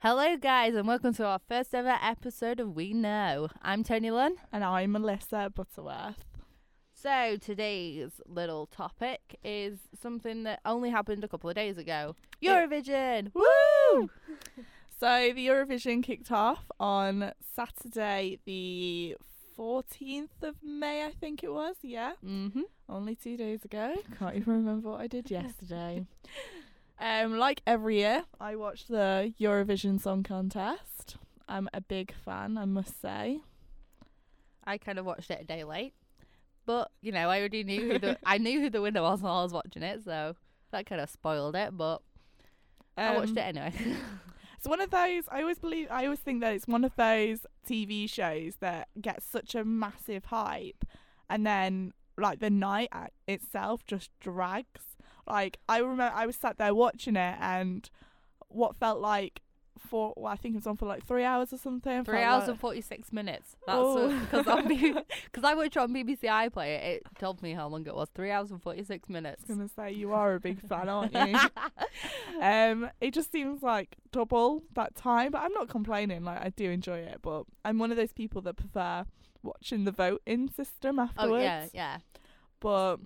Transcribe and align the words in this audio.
Hello, 0.00 0.36
guys, 0.36 0.76
and 0.76 0.86
welcome 0.86 1.12
to 1.14 1.24
our 1.24 1.40
first 1.48 1.74
ever 1.74 1.98
episode 2.00 2.60
of 2.60 2.76
We 2.76 2.92
Know. 2.92 3.48
I'm 3.62 3.82
Tony 3.82 4.12
Lunn. 4.12 4.36
And 4.52 4.62
I'm 4.62 4.92
Melissa 4.92 5.50
Butterworth. 5.52 6.24
So, 6.94 7.36
today's 7.36 8.20
little 8.24 8.66
topic 8.66 9.40
is 9.42 9.80
something 10.00 10.44
that 10.44 10.60
only 10.64 10.90
happened 10.90 11.24
a 11.24 11.28
couple 11.28 11.50
of 11.50 11.56
days 11.56 11.78
ago 11.78 12.14
Eurovision! 12.40 13.32
Woo! 13.34 14.08
so, 15.00 15.32
the 15.34 15.48
Eurovision 15.48 16.00
kicked 16.00 16.30
off 16.30 16.70
on 16.78 17.32
Saturday, 17.56 18.38
the 18.44 19.16
14th 19.58 20.44
of 20.44 20.62
May, 20.62 21.06
I 21.06 21.10
think 21.10 21.42
it 21.42 21.52
was. 21.52 21.74
Yeah. 21.82 22.12
Mm-hmm. 22.24 22.62
Only 22.88 23.16
two 23.16 23.36
days 23.36 23.64
ago. 23.64 23.96
Can't 24.16 24.36
even 24.36 24.52
remember 24.52 24.90
what 24.90 25.00
I 25.00 25.08
did 25.08 25.28
yesterday. 25.28 26.06
um, 27.00 27.38
like 27.38 27.62
every 27.66 27.98
year, 27.98 28.24
I 28.40 28.56
watch 28.56 28.86
the 28.86 29.32
Eurovision 29.40 30.00
Song 30.00 30.22
Contest. 30.22 31.16
I'm 31.48 31.68
a 31.72 31.80
big 31.80 32.12
fan, 32.24 32.58
I 32.58 32.64
must 32.64 33.00
say. 33.00 33.40
I 34.64 34.76
kind 34.78 34.98
of 34.98 35.06
watched 35.06 35.30
it 35.30 35.40
a 35.40 35.44
day 35.44 35.64
late, 35.64 35.94
but 36.66 36.90
you 37.00 37.10
know, 37.12 37.30
I 37.30 37.38
already 37.38 37.64
knew 37.64 37.92
who 37.92 37.98
the 37.98 38.18
I 38.26 38.38
knew 38.38 38.60
who 38.60 38.68
the 38.70 38.82
winner 38.82 39.02
was 39.02 39.22
while 39.22 39.38
I 39.38 39.42
was 39.42 39.52
watching 39.52 39.82
it, 39.82 40.04
so 40.04 40.36
that 40.72 40.86
kind 40.86 41.00
of 41.00 41.08
spoiled 41.08 41.56
it. 41.56 41.76
But 41.76 42.02
I 42.96 43.16
watched 43.16 43.30
Um, 43.32 43.38
it 43.38 43.56
anyway. 43.56 43.72
It's 44.58 44.66
one 44.66 44.80
of 44.80 44.90
those. 44.90 45.22
I 45.28 45.42
always 45.42 45.60
believe. 45.60 45.86
I 45.88 46.02
always 46.04 46.18
think 46.18 46.40
that 46.40 46.52
it's 46.52 46.66
one 46.66 46.82
of 46.84 46.90
those 46.96 47.46
TV 47.64 48.10
shows 48.10 48.56
that 48.58 48.88
gets 49.00 49.24
such 49.24 49.54
a 49.54 49.64
massive 49.64 50.24
hype, 50.24 50.84
and 51.30 51.46
then 51.46 51.92
like 52.16 52.40
the 52.40 52.50
night 52.50 52.88
at 52.90 53.12
itself 53.28 53.86
just 53.86 54.10
drags. 54.18 54.97
Like 55.28 55.58
I 55.68 55.78
remember, 55.78 56.10
I 56.14 56.26
was 56.26 56.36
sat 56.36 56.58
there 56.58 56.74
watching 56.74 57.16
it, 57.16 57.36
and 57.40 57.88
what 58.48 58.76
felt 58.76 59.00
like 59.00 59.42
for 59.88 60.12
well, 60.16 60.32
I 60.32 60.36
think 60.36 60.54
it 60.54 60.58
was 60.58 60.66
on 60.66 60.76
for 60.76 60.86
like 60.86 61.06
three 61.06 61.22
hours 61.22 61.52
or 61.52 61.56
something. 61.58 62.04
Three 62.04 62.22
hours 62.22 62.42
like- 62.42 62.50
and 62.50 62.60
forty 62.60 62.80
six 62.80 63.12
minutes. 63.12 63.54
That's 63.66 63.78
Oh. 63.80 64.08
because 64.30 64.44
because 65.24 65.44
I 65.44 65.54
watched 65.54 65.76
on 65.76 65.92
BBC 65.94 66.22
iPlayer. 66.22 66.82
It 66.82 67.02
told 67.18 67.42
me 67.42 67.52
how 67.52 67.68
long 67.68 67.86
it 67.86 67.94
was. 67.94 68.08
Three 68.14 68.30
hours 68.32 68.50
and 68.50 68.60
forty 68.60 68.82
six 68.82 69.08
minutes. 69.08 69.44
I 69.48 69.52
was 69.52 69.56
gonna 69.58 69.90
say 69.90 69.96
you 69.96 70.12
are 70.12 70.34
a 70.34 70.40
big 70.40 70.60
fan, 70.66 70.88
aren't 70.88 71.14
you? 71.14 71.38
um, 72.40 72.90
it 73.00 73.14
just 73.14 73.30
seems 73.32 73.62
like 73.62 73.96
double 74.12 74.62
that 74.74 74.94
time, 74.96 75.30
but 75.30 75.42
I'm 75.42 75.52
not 75.52 75.68
complaining. 75.68 76.24
Like 76.24 76.40
I 76.44 76.50
do 76.50 76.70
enjoy 76.70 76.98
it, 76.98 77.18
but 77.22 77.44
I'm 77.64 77.78
one 77.78 77.90
of 77.90 77.96
those 77.96 78.12
people 78.12 78.42
that 78.42 78.56
prefer 78.56 79.04
watching 79.42 79.84
the 79.84 79.92
voting 79.92 80.50
system 80.50 80.98
afterwards. 80.98 81.32
oh 81.32 81.36
yeah, 81.38 81.66
yeah. 81.72 81.98
But 82.60 82.96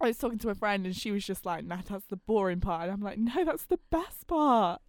I 0.00 0.06
was 0.08 0.18
talking 0.18 0.38
to 0.38 0.50
a 0.50 0.54
friend 0.54 0.86
and 0.86 0.96
she 0.96 1.10
was 1.10 1.24
just 1.24 1.44
like, 1.46 1.64
"Nah, 1.64 1.78
that's 1.88 2.06
the 2.06 2.16
boring 2.16 2.60
part." 2.60 2.84
And 2.84 2.92
I'm 2.92 3.00
like, 3.02 3.18
"No, 3.18 3.44
that's 3.44 3.66
the 3.66 3.78
best 3.90 4.26
part." 4.26 4.80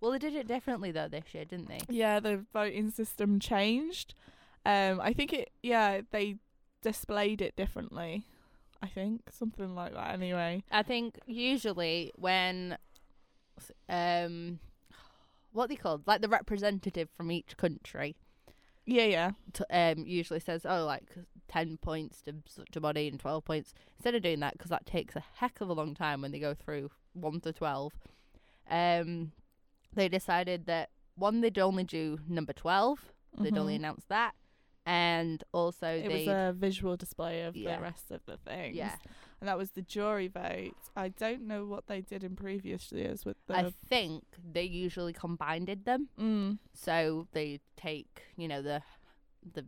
Well, 0.00 0.12
they 0.12 0.18
did 0.18 0.34
it 0.34 0.46
differently 0.46 0.90
though 0.90 1.08
this 1.08 1.32
year, 1.32 1.44
didn't 1.44 1.68
they? 1.68 1.80
Yeah, 1.88 2.20
the 2.20 2.44
voting 2.52 2.90
system 2.90 3.38
changed. 3.38 4.14
Um, 4.66 5.00
I 5.00 5.12
think 5.12 5.32
it. 5.32 5.50
Yeah, 5.62 6.00
they 6.10 6.36
displayed 6.82 7.40
it 7.40 7.56
differently. 7.56 8.24
I 8.82 8.88
think 8.88 9.22
something 9.30 9.74
like 9.74 9.92
that. 9.94 10.12
Anyway. 10.14 10.64
I 10.70 10.82
think 10.82 11.18
usually 11.26 12.12
when 12.16 12.78
um 13.90 14.58
what 15.52 15.68
they 15.68 15.76
called 15.76 16.06
like 16.06 16.22
the 16.22 16.28
representative 16.28 17.08
from 17.14 17.30
each 17.30 17.56
country 17.58 18.16
Yeah, 18.86 19.04
yeah. 19.04 19.30
t- 19.52 19.64
um 19.70 20.06
usually 20.06 20.40
says 20.40 20.64
oh 20.64 20.86
like 20.86 21.04
10 21.50 21.76
points 21.78 22.22
to 22.22 22.32
such 22.46 22.76
a 22.76 22.80
body 22.80 23.08
and 23.08 23.18
12 23.20 23.44
points 23.44 23.74
instead 23.98 24.14
of 24.14 24.22
doing 24.22 24.40
that 24.40 24.52
because 24.54 24.70
that 24.70 24.86
takes 24.86 25.16
a 25.16 25.24
heck 25.36 25.60
of 25.60 25.68
a 25.68 25.72
long 25.72 25.94
time 25.94 26.22
when 26.22 26.30
they 26.32 26.38
go 26.38 26.54
through 26.54 26.90
1 27.14 27.40
to 27.40 27.52
12 27.52 27.92
um 28.70 29.32
they 29.94 30.08
decided 30.08 30.66
that 30.66 30.90
one 31.16 31.40
they'd 31.40 31.58
only 31.58 31.84
do 31.84 32.18
number 32.28 32.52
12 32.52 33.12
they'd 33.40 33.58
only 33.58 33.74
Mhm. 33.74 33.80
announce 33.80 34.04
that 34.08 34.34
and 34.86 35.42
also 35.52 35.86
It 35.88 36.08
was 36.10 36.26
a 36.28 36.52
visual 36.56 36.96
display 36.96 37.42
of 37.42 37.56
Yeah. 37.56 37.76
the 37.76 37.82
rest 37.82 38.10
of 38.10 38.24
the 38.26 38.36
things. 38.38 38.76
yeah 38.76 38.96
And 39.40 39.48
that 39.48 39.56
was 39.56 39.70
the 39.70 39.80
jury 39.82 40.28
vote. 40.28 40.76
I 40.94 41.08
don't 41.08 41.42
know 41.46 41.64
what 41.64 41.86
they 41.86 42.00
did 42.02 42.22
in 42.24 42.36
previous 42.36 42.92
years 42.92 43.24
with 43.24 43.38
the. 43.46 43.56
i 43.56 43.70
think 43.88 44.24
they 44.52 44.64
usually 44.64 45.12
combined 45.12 45.68
them 45.84 46.08
mm. 46.18 46.58
So 46.74 47.26
they 47.32 47.60
take, 47.76 48.22
you 48.36 48.48
know, 48.48 48.62
the 48.62 48.82
the 49.54 49.64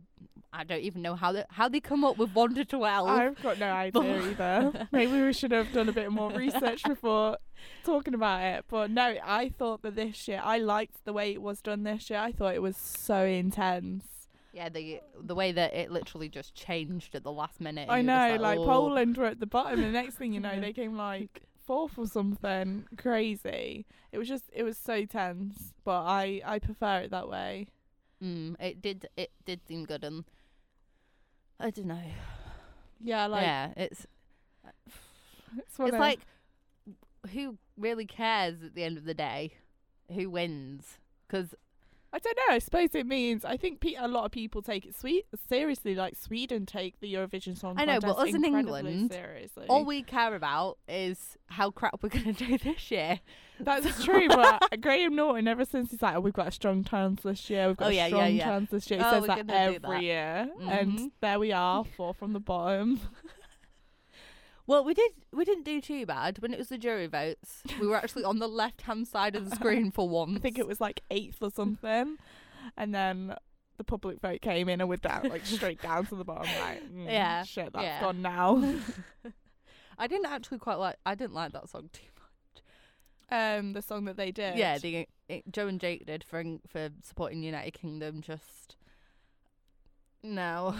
I 0.55 0.63
don't 0.63 0.81
even 0.81 1.01
know 1.01 1.15
how 1.15 1.31
they 1.31 1.43
how 1.49 1.67
they 1.67 1.79
come 1.79 2.03
up 2.03 2.17
with 2.17 2.33
one 2.35 2.53
to 2.55 2.65
twelve. 2.65 3.07
I've 3.09 3.41
got 3.41 3.57
no 3.57 3.71
idea 3.71 4.21
either. 4.21 4.87
Maybe 4.91 5.21
we 5.21 5.33
should 5.33 5.51
have 5.51 5.71
done 5.73 5.89
a 5.89 5.93
bit 5.93 6.11
more 6.11 6.31
research 6.31 6.83
before 6.87 7.37
talking 7.83 8.13
about 8.13 8.41
it. 8.43 8.65
But 8.69 8.91
no, 8.91 9.15
I 9.23 9.49
thought 9.49 9.81
that 9.81 9.95
this 9.95 10.27
year, 10.27 10.41
I 10.43 10.59
liked 10.59 11.05
the 11.05 11.13
way 11.13 11.31
it 11.31 11.41
was 11.41 11.61
done 11.61 11.83
this 11.83 12.09
year. 12.09 12.19
I 12.19 12.31
thought 12.31 12.53
it 12.53 12.61
was 12.61 12.77
so 12.77 13.23
intense. 13.23 14.05
yeah, 14.53 14.69
the 14.69 15.01
the 15.19 15.33
way 15.33 15.51
that 15.51 15.73
it 15.73 15.89
literally 15.91 16.29
just 16.29 16.53
changed 16.53 17.15
at 17.15 17.23
the 17.23 17.31
last 17.31 17.59
minute. 17.59 17.89
I 17.89 18.03
know, 18.03 18.29
just 18.33 18.41
like 18.41 18.59
"Oh." 18.59 18.65
Poland 18.65 19.17
were 19.17 19.25
at 19.25 19.39
the 19.39 19.47
bottom, 19.47 19.79
and 19.79 19.83
the 19.83 20.01
next 20.01 20.15
thing 20.15 20.33
you 20.33 20.39
know, 20.39 20.59
they 20.61 20.73
came 20.73 20.95
like 20.95 21.41
fourth 21.65 21.97
or 21.97 22.05
something 22.05 22.85
crazy. 22.97 23.87
It 24.11 24.19
was 24.19 24.27
just, 24.27 24.43
it 24.53 24.61
was 24.61 24.77
so 24.77 25.05
tense. 25.05 25.73
But 25.83 26.03
I, 26.03 26.41
I 26.45 26.59
prefer 26.59 26.99
it 26.99 27.09
that 27.11 27.27
way. 27.27 27.67
Mm, 28.23 28.55
it 28.59 28.81
did 28.81 29.07
it 29.17 29.31
did 29.45 29.67
seem 29.67 29.83
good, 29.85 30.03
and 30.03 30.23
I 31.59 31.69
don't 31.71 31.87
know. 31.87 32.01
Yeah, 33.01 33.27
like 33.27 33.43
yeah, 33.43 33.73
it's 33.75 34.07
it's, 35.57 35.79
it's 35.79 35.97
like 35.97 36.19
who 37.31 37.57
really 37.77 38.05
cares 38.05 38.63
at 38.63 38.75
the 38.75 38.83
end 38.83 38.97
of 38.97 39.05
the 39.05 39.13
day? 39.13 39.53
Who 40.13 40.29
wins? 40.29 40.99
Because 41.27 41.53
I 42.15 42.19
don't 42.19 42.37
know. 42.47 42.53
I 42.55 42.59
suppose 42.59 42.89
it 42.93 43.07
means 43.07 43.43
I 43.43 43.57
think 43.57 43.79
pe- 43.79 43.95
a 43.95 44.07
lot 44.07 44.23
of 44.25 44.31
people 44.31 44.61
take 44.61 44.85
it 44.85 44.95
sweet 44.95 45.25
seriously. 45.49 45.95
Like 45.95 46.15
Sweden 46.15 46.67
take 46.67 46.99
the 46.99 47.11
Eurovision 47.11 47.57
Song 47.57 47.73
I 47.77 47.85
know, 47.85 47.99
but 47.99 48.17
us 48.19 48.33
in 48.35 48.45
England, 48.45 49.11
seriously. 49.11 49.65
all 49.67 49.83
we 49.83 50.03
care 50.03 50.35
about 50.35 50.77
is 50.87 51.37
how 51.47 51.71
crap 51.71 52.03
we're 52.03 52.09
gonna 52.09 52.33
do 52.33 52.57
this 52.59 52.91
year. 52.91 53.19
That's 53.59 54.03
true, 54.05 54.27
but 54.27 54.63
Graham 54.81 55.15
Norton, 55.15 55.47
ever 55.47 55.65
since 55.65 55.89
he's 55.89 56.01
like, 56.03 56.15
"Oh, 56.15 56.19
we've 56.19 56.33
got 56.33 56.47
a 56.47 56.51
strong 56.51 56.83
chance 56.83 57.23
this 57.23 57.49
year. 57.49 57.67
We've 57.67 57.77
got 57.77 57.85
Oh, 57.87 57.89
a 57.89 57.93
yeah, 57.93 58.05
yeah, 58.05 58.15
strong 58.15 58.33
yeah. 58.35 58.43
chance 58.45 58.69
this 58.69 58.91
year." 58.91 58.99
He 58.99 59.05
Oh, 59.05 59.11
says 59.11 59.27
that 59.27 59.49
every 59.49 59.77
that. 59.79 60.01
year, 60.03 60.49
Mhm. 60.61 60.81
and 60.81 61.11
there 61.19 61.39
we 61.39 61.51
are, 61.51 61.83
four 61.83 62.13
from 62.13 62.33
the 62.33 62.39
bottom. 62.39 62.99
Well, 64.65 64.83
we 64.85 64.93
did 64.93 65.11
we 65.33 65.43
didn't 65.43 65.65
do 65.65 65.81
too 65.81 66.05
bad 66.05 66.39
when 66.39 66.53
it 66.53 66.57
was 66.59 66.69
the 66.69 66.77
jury 66.77 67.07
votes. 67.07 67.61
We 67.79 67.87
were 67.87 67.97
actually 67.97 68.23
on 68.23 68.39
the 68.39 68.47
left 68.47 68.83
hand 68.83 69.07
side 69.07 69.35
of 69.35 69.49
the 69.49 69.55
screen 69.55 69.91
for 69.91 70.07
once. 70.07 70.35
I 70.37 70.39
think 70.39 70.57
it 70.57 70.67
was 70.67 70.79
like 70.79 71.01
eighth 71.11 71.37
or 71.41 71.51
something, 71.51 72.17
and 72.77 72.95
then 72.95 73.35
the 73.77 73.83
public 73.83 74.21
vote 74.21 74.41
came 74.41 74.69
in, 74.69 74.79
and 74.79 74.89
we're 74.89 74.95
down 74.97 75.27
like 75.29 75.45
straight 75.45 75.81
down 75.81 76.05
to 76.07 76.15
the 76.15 76.23
bottom. 76.23 76.47
Like, 76.61 76.83
mm, 76.93 77.05
Yeah, 77.11 77.43
shit, 77.43 77.73
that's 77.73 77.83
yeah. 77.83 77.99
gone 77.99 78.21
now. 78.21 78.63
I 79.97 80.07
didn't 80.07 80.27
actually 80.27 80.59
quite 80.59 80.75
like. 80.75 80.95
I 81.05 81.15
didn't 81.15 81.33
like 81.33 81.51
that 81.51 81.69
song 81.69 81.89
too 81.91 82.07
much. 82.19 82.63
um, 83.59 83.73
the 83.73 83.81
song 83.81 84.05
that 84.05 84.15
they 84.15 84.31
did. 84.31 84.57
Yeah, 84.57 84.77
the 84.77 85.07
it, 85.27 85.43
Joe 85.51 85.67
and 85.67 85.79
Jake 85.79 86.05
did 86.05 86.23
for 86.23 86.41
for 86.67 86.89
supporting 87.03 87.43
United 87.43 87.71
Kingdom. 87.71 88.21
Just 88.21 88.75
no. 90.23 90.75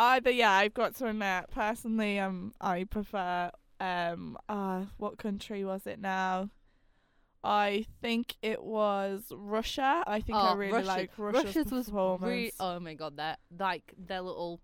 Either 0.00 0.30
yeah, 0.30 0.52
I've 0.52 0.74
got 0.74 0.94
to 0.96 1.06
admit 1.08 1.46
personally, 1.50 2.20
um, 2.20 2.54
I 2.60 2.84
prefer 2.84 3.50
um, 3.80 4.38
uh, 4.48 4.84
what 4.96 5.18
country 5.18 5.64
was 5.64 5.88
it 5.88 5.98
now? 6.00 6.50
I 7.42 7.84
think 8.00 8.36
it 8.40 8.62
was 8.62 9.24
Russia. 9.32 10.04
I 10.06 10.20
think 10.20 10.38
I 10.38 10.52
Oh, 10.52 10.56
really 10.56 10.72
Russia- 10.72 10.86
like 10.86 11.10
Russia's, 11.18 11.44
Russia's 11.56 11.72
was 11.72 11.86
performance. 11.86 12.30
re- 12.30 12.52
oh 12.60 12.78
my 12.78 12.94
god, 12.94 13.16
that 13.16 13.40
like 13.58 13.92
their 13.98 14.20
little 14.20 14.60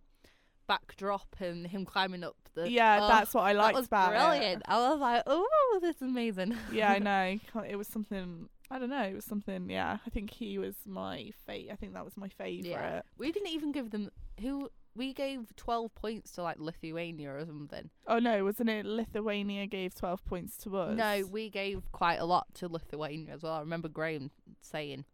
backdrop 0.66 1.36
and 1.40 1.66
him 1.66 1.84
climbing 1.84 2.24
up 2.24 2.36
the. 2.54 2.70
yeah, 2.70 3.00
oh, 3.02 3.08
that's 3.08 3.34
what 3.34 3.42
I 3.42 3.52
that 3.52 3.58
liked 3.60 3.76
was 3.76 3.86
about 3.86 4.10
brilliant. 4.10 4.62
I 4.66 4.90
was 4.90 5.00
like, 5.00 5.22
oh, 5.26 5.78
this 5.82 5.96
is 5.96 6.02
amazing. 6.02 6.56
Yeah, 6.72 6.90
I 6.92 6.98
know. 7.54 7.62
It 7.68 7.76
was 7.76 7.88
something. 7.88 8.48
I 8.70 8.78
don't 8.78 8.90
know. 8.90 9.02
It 9.02 9.14
was 9.14 9.24
something. 9.24 9.68
Yeah, 9.68 9.98
I 10.06 10.10
think 10.10 10.30
he 10.30 10.58
was 10.58 10.74
my 10.86 11.30
fate. 11.46 11.68
I 11.70 11.76
think 11.76 11.94
that 11.94 12.04
was 12.04 12.16
my 12.16 12.28
favorite. 12.28 12.70
Yeah. 12.70 13.02
We 13.18 13.30
didn't 13.32 13.50
even 13.50 13.72
give 13.72 13.90
them 13.90 14.10
who 14.40 14.70
we 14.96 15.12
gave 15.12 15.54
twelve 15.56 15.94
points 15.94 16.32
to 16.32 16.42
like 16.42 16.58
Lithuania 16.58 17.34
or 17.34 17.44
something. 17.44 17.90
Oh 18.06 18.18
no, 18.18 18.44
wasn't 18.44 18.70
it 18.70 18.86
Lithuania 18.86 19.66
gave 19.66 19.94
twelve 19.94 20.24
points 20.24 20.56
to 20.58 20.76
us? 20.76 20.96
No, 20.96 21.26
we 21.30 21.50
gave 21.50 21.90
quite 21.92 22.16
a 22.16 22.24
lot 22.24 22.46
to 22.54 22.68
Lithuania 22.68 23.34
as 23.34 23.42
well. 23.42 23.54
I 23.54 23.60
remember 23.60 23.88
Graham 23.88 24.30
saying, 24.60 25.04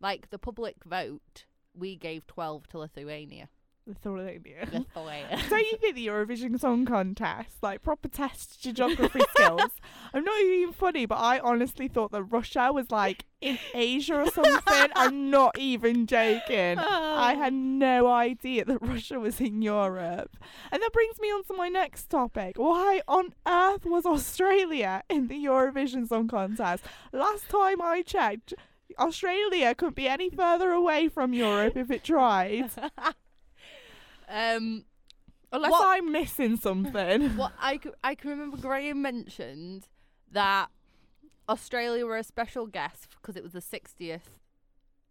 like 0.00 0.30
the 0.30 0.38
public 0.38 0.76
vote, 0.84 1.44
we 1.74 1.96
gave 1.96 2.26
twelve 2.26 2.66
to 2.68 2.78
Lithuania. 2.78 3.48
Lithuania. 3.86 4.68
Lithuania. 4.72 5.40
Don't 5.48 5.60
you 5.60 5.76
think 5.76 5.94
the 5.94 6.08
Eurovision 6.08 6.58
Song 6.58 6.84
Contest, 6.84 7.62
like 7.62 7.82
proper 7.82 8.08
test 8.08 8.64
your 8.64 8.74
geography 8.74 9.20
skills? 9.30 9.70
I'm 10.12 10.24
not 10.24 10.40
even 10.42 10.72
funny, 10.72 11.06
but 11.06 11.16
I 11.16 11.38
honestly 11.38 11.86
thought 11.86 12.10
that 12.10 12.24
Russia 12.24 12.70
was 12.72 12.90
like 12.90 13.26
in 13.40 13.58
Asia 13.74 14.22
or 14.22 14.30
something. 14.30 14.90
I'm 14.96 15.30
not 15.30 15.58
even 15.58 16.06
joking. 16.06 16.78
I 16.78 17.34
had 17.34 17.52
no 17.52 18.08
idea 18.08 18.64
that 18.64 18.78
Russia 18.80 19.20
was 19.20 19.40
in 19.40 19.62
Europe. 19.62 20.36
And 20.72 20.82
that 20.82 20.92
brings 20.92 21.20
me 21.20 21.28
on 21.28 21.44
to 21.44 21.54
my 21.54 21.68
next 21.68 22.10
topic. 22.10 22.58
Why 22.58 23.02
on 23.06 23.34
earth 23.46 23.84
was 23.84 24.04
Australia 24.04 25.02
in 25.08 25.28
the 25.28 25.44
Eurovision 25.44 26.08
Song 26.08 26.26
Contest? 26.26 26.82
Last 27.12 27.48
time 27.48 27.80
I 27.80 28.02
checked, 28.02 28.52
Australia 28.98 29.74
couldn't 29.74 29.96
be 29.96 30.08
any 30.08 30.30
further 30.30 30.72
away 30.72 31.08
from 31.08 31.32
Europe 31.32 31.76
if 31.76 31.90
it 31.90 32.02
tried. 32.02 32.70
um, 34.28 34.84
Unless 35.52 35.70
What- 35.70 35.86
I'm 35.86 36.12
missing 36.12 36.56
something. 36.56 37.30
what 37.36 37.52
I 37.60 37.78
can 37.78 38.30
remember 38.30 38.56
Graham 38.56 39.00
mentioned 39.02 39.88
that 40.32 40.68
Australia 41.48 42.04
were 42.04 42.16
a 42.16 42.24
special 42.24 42.66
guest 42.66 43.08
because 43.20 43.36
it 43.36 43.42
was 43.42 43.52
the 43.52 43.60
60th 43.60 44.40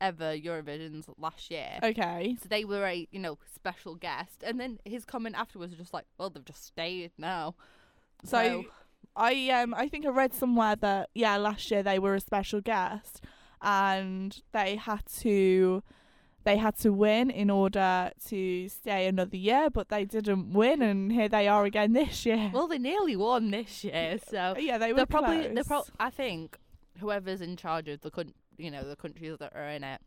ever 0.01 0.35
Eurovisions 0.35 1.07
last 1.17 1.49
year. 1.49 1.79
Okay. 1.81 2.37
So 2.41 2.49
they 2.49 2.65
were 2.65 2.85
a 2.85 3.07
you 3.11 3.19
know 3.19 3.37
special 3.53 3.95
guest, 3.95 4.43
and 4.43 4.59
then 4.59 4.79
his 4.85 5.05
comment 5.05 5.35
afterwards 5.37 5.71
was 5.71 5.79
just 5.79 5.93
like, 5.93 6.05
"Well, 6.17 6.29
they've 6.29 6.43
just 6.43 6.65
stayed 6.65 7.11
now." 7.17 7.55
So, 8.23 8.65
I 9.15 9.49
um 9.49 9.73
I 9.73 9.87
think 9.87 10.05
I 10.05 10.09
read 10.09 10.33
somewhere 10.33 10.75
that 10.75 11.09
yeah 11.13 11.37
last 11.37 11.71
year 11.71 11.81
they 11.81 11.99
were 11.99 12.15
a 12.15 12.19
special 12.19 12.59
guest 12.61 13.21
and 13.61 14.41
they 14.51 14.75
had 14.75 15.05
to 15.19 15.81
they 16.45 16.55
had 16.57 16.77
to 16.77 16.93
win 16.93 17.29
in 17.29 17.49
order 17.49 18.11
to 18.27 18.69
stay 18.69 19.07
another 19.07 19.35
year 19.35 19.69
but 19.69 19.89
they 19.89 20.05
didn't 20.05 20.53
win 20.53 20.81
and 20.81 21.11
here 21.11 21.27
they 21.27 21.47
are 21.47 21.65
again 21.65 21.91
this 21.93 22.25
year. 22.25 22.49
well, 22.53 22.67
they 22.67 22.77
nearly 22.77 23.15
won 23.15 23.51
this 23.51 23.83
year, 23.83 24.17
so 24.29 24.55
yeah, 24.57 24.77
they 24.77 24.93
were 24.93 24.97
they're 24.97 25.05
probably 25.05 25.47
they're 25.53 25.63
pro- 25.63 25.83
I 25.99 26.09
think 26.09 26.57
whoever's 26.99 27.41
in 27.41 27.57
charge 27.57 27.89
of 27.89 27.99
the 28.01 28.11
coun- 28.11 28.33
you 28.57 28.71
know 28.71 28.87
the 28.87 28.95
countries 28.95 29.37
that 29.39 29.51
are 29.53 29.67
in 29.67 29.83
it 29.83 29.99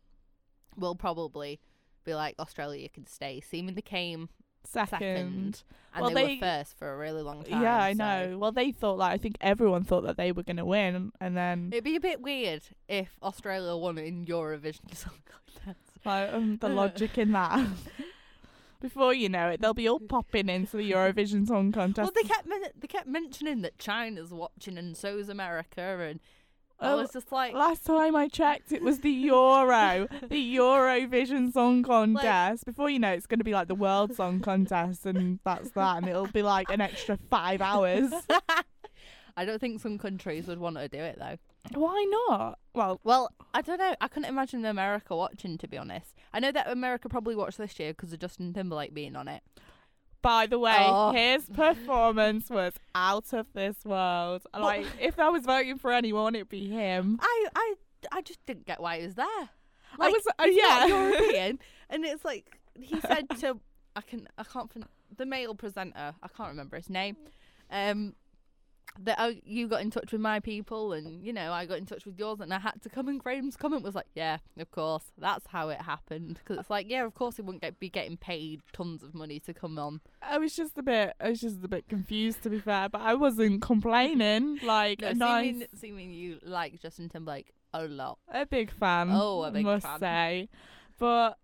will 0.75 0.95
probably 0.95 1.59
be 2.05 2.13
like 2.15 2.35
Australia 2.39 2.89
can 2.89 3.05
stay. 3.05 3.41
Seemingly 3.41 3.75
they 3.75 3.81
came 3.81 4.29
second. 4.63 4.89
second, 4.99 5.63
and 5.93 6.01
Well, 6.01 6.09
they, 6.11 6.15
they- 6.25 6.33
were 6.35 6.39
first 6.39 6.77
for 6.77 6.91
a 6.93 6.97
really 6.97 7.21
long 7.21 7.43
time. 7.43 7.61
Yeah, 7.61 7.81
I 7.81 7.93
so 7.93 7.97
know. 7.97 8.37
Well, 8.39 8.51
they 8.51 8.71
thought 8.71 8.97
like 8.97 9.13
I 9.13 9.17
think 9.17 9.35
everyone 9.41 9.83
thought 9.83 10.03
that 10.05 10.17
they 10.17 10.31
were 10.31 10.43
going 10.43 10.57
to 10.57 10.65
win 10.65 11.11
and 11.19 11.35
then 11.37 11.69
It'd 11.71 11.83
be 11.83 11.95
a 11.95 11.99
bit 11.99 12.21
weird 12.21 12.61
if 12.87 13.17
Australia 13.21 13.75
won 13.75 13.97
in 13.97 14.25
Eurovision 14.25 14.93
Song 14.95 15.13
Contest. 15.25 15.67
like, 15.67 15.75
um, 16.05 16.57
the 16.57 16.69
logic 16.69 17.17
in 17.17 17.31
that. 17.33 17.67
Before 18.81 19.13
you 19.13 19.27
know 19.27 19.49
it, 19.49 19.59
they'll 19.61 19.73
be 19.73 19.89
all 19.89 19.99
popping 19.99 20.47
into 20.47 20.77
the 20.77 20.89
Eurovision 20.91 21.45
Song 21.45 21.73
Contest. 21.73 22.05
Well, 22.15 22.23
they 22.23 22.27
kept 22.27 22.47
men- 22.47 22.71
they 22.79 22.87
kept 22.87 23.07
mentioning 23.07 23.61
that 23.63 23.77
China's 23.77 24.31
watching 24.33 24.77
and 24.77 24.95
so's 24.95 25.27
America, 25.27 25.81
and 25.81 26.21
I 26.79 26.93
Oh, 26.93 26.97
was 27.01 27.11
just 27.11 27.29
like, 27.29 27.53
Last 27.53 27.85
time 27.85 28.15
I 28.15 28.29
checked, 28.29 28.71
it 28.71 28.81
was 28.81 28.99
the 29.01 29.11
Euro, 29.11 30.07
the 30.29 30.55
Eurovision 30.55 31.51
Song 31.51 31.83
Contest. 31.83 32.63
Before 32.65 32.89
you 32.89 32.99
know, 32.99 33.11
it's 33.11 33.25
going 33.25 33.39
to 33.39 33.43
be 33.43 33.51
like 33.53 33.67
the 33.67 33.75
World 33.75 34.15
Song 34.15 34.39
Contest, 34.39 35.05
and 35.05 35.39
that's 35.43 35.71
that, 35.71 35.97
and 35.97 36.07
it'll 36.07 36.27
be 36.27 36.41
like 36.41 36.69
an 36.69 36.79
extra 36.79 37.17
five 37.29 37.59
hours. 37.61 38.13
I 39.39 39.45
don't 39.45 39.59
think 39.59 39.79
some 39.81 39.97
countries 39.97 40.47
would 40.47 40.59
want 40.59 40.75
to 40.77 40.87
do 40.87 40.97
it 40.99 41.17
though. 41.19 41.37
Why 41.79 42.05
not? 42.29 42.59
Well, 42.73 42.99
Well, 43.03 43.31
I 43.53 43.61
don't 43.61 43.77
know. 43.79 43.95
I 44.01 44.07
couldn't 44.07 44.29
imagine 44.29 44.65
America 44.65 45.15
watching, 45.15 45.57
to 45.59 45.67
be 45.67 45.77
honest. 45.77 46.13
I 46.33 46.39
know 46.39 46.51
that 46.51 46.69
America 46.69 47.09
probably 47.09 47.35
watched 47.35 47.57
this 47.57 47.79
year 47.79 47.91
because 47.93 48.11
of 48.13 48.19
Justin 48.19 48.53
Timberlake 48.53 48.93
being 48.93 49.15
on 49.15 49.27
it. 49.27 49.41
by 50.21 50.45
the 50.45 50.59
way, 50.59 50.75
Oh. 50.77 51.11
his 51.13 51.45
performance 51.63 52.49
was 52.49 52.73
out 52.93 53.31
of 53.33 53.47
this 53.53 53.77
world. 53.85 54.41
Like, 54.53 54.85
if 54.99 55.17
I 55.19 55.29
was 55.29 55.45
voting 55.45 55.77
for 55.77 55.91
anyone, 55.93 56.35
it'd 56.35 56.49
be 56.49 56.67
him. 56.69 57.17
I, 57.21 57.47
I, 57.55 57.73
I 58.11 58.21
just 58.21 58.45
didn't 58.45 58.65
get 58.65 58.81
why 58.81 58.99
he 58.99 59.05
was 59.05 59.15
there. 59.15 59.49
I 59.99 60.09
was, 60.09 60.23
uh, 60.37 60.43
yeah. 60.43 60.85
European, 60.87 61.59
and 61.89 62.03
it's 62.05 62.23
like 62.25 62.59
he 62.79 62.99
said 62.99 63.29
to 63.39 63.59
I 63.95 64.01
can 64.01 64.27
I 64.37 64.43
can't 64.43 64.71
the 65.17 65.25
male 65.25 65.55
presenter 65.55 66.13
I 66.21 66.27
can't 66.27 66.49
remember 66.49 66.75
his 66.77 66.89
name, 66.89 67.15
um, 67.71 68.13
that 69.01 69.17
oh, 69.19 69.33
you 69.43 69.67
got 69.67 69.81
in 69.81 69.91
touch 69.91 70.11
with 70.11 70.21
my 70.21 70.39
people 70.39 70.93
and 70.93 71.23
you 71.23 71.31
know 71.31 71.53
I 71.53 71.65
got 71.65 71.77
in 71.77 71.85
touch 71.85 72.05
with 72.05 72.19
yours 72.19 72.39
and 72.39 72.53
I 72.53 72.59
had 72.59 72.81
to 72.81 72.89
come 72.89 73.07
and 73.07 73.19
Graham's 73.19 73.55
comment 73.55 73.83
was 73.83 73.95
like 73.95 74.07
yeah 74.15 74.37
of 74.57 74.71
course 74.71 75.05
that's 75.17 75.47
how 75.47 75.69
it 75.69 75.81
happened 75.81 76.39
because 76.39 76.57
it's 76.59 76.69
like 76.69 76.89
yeah 76.89 77.05
of 77.05 77.13
course 77.13 77.37
he 77.37 77.41
wouldn't 77.41 77.61
get, 77.61 77.79
be 77.79 77.89
getting 77.89 78.17
paid 78.17 78.61
tons 78.73 79.03
of 79.03 79.13
money 79.13 79.39
to 79.41 79.53
come 79.53 79.79
on 79.79 80.01
I 80.21 80.37
was 80.37 80.55
just 80.55 80.77
a 80.77 80.83
bit, 80.83 81.13
I 81.19 81.29
was 81.29 81.41
just 81.41 81.63
a 81.63 81.67
bit 81.67 81.87
confused 81.87 82.43
to 82.43 82.49
be 82.49 82.59
fair, 82.59 82.89
but 82.89 83.01
I 83.01 83.15
wasn't 83.15 83.61
complaining. 83.61 84.59
Like, 84.63 85.01
no 85.01 85.11
nice, 85.13 85.45
seeming, 85.45 85.67
seeming 85.75 86.11
you 86.11 86.39
like 86.43 86.79
Justin 86.81 87.09
Timberlake 87.09 87.51
a 87.73 87.85
lot 87.85 88.17
a 88.31 88.45
big 88.45 88.71
fan. 88.71 89.09
Oh, 89.11 89.43
a 89.43 89.51
big 89.51 89.65
must 89.65 89.85
fan. 89.85 89.99
say, 89.99 90.49
but 90.97 91.37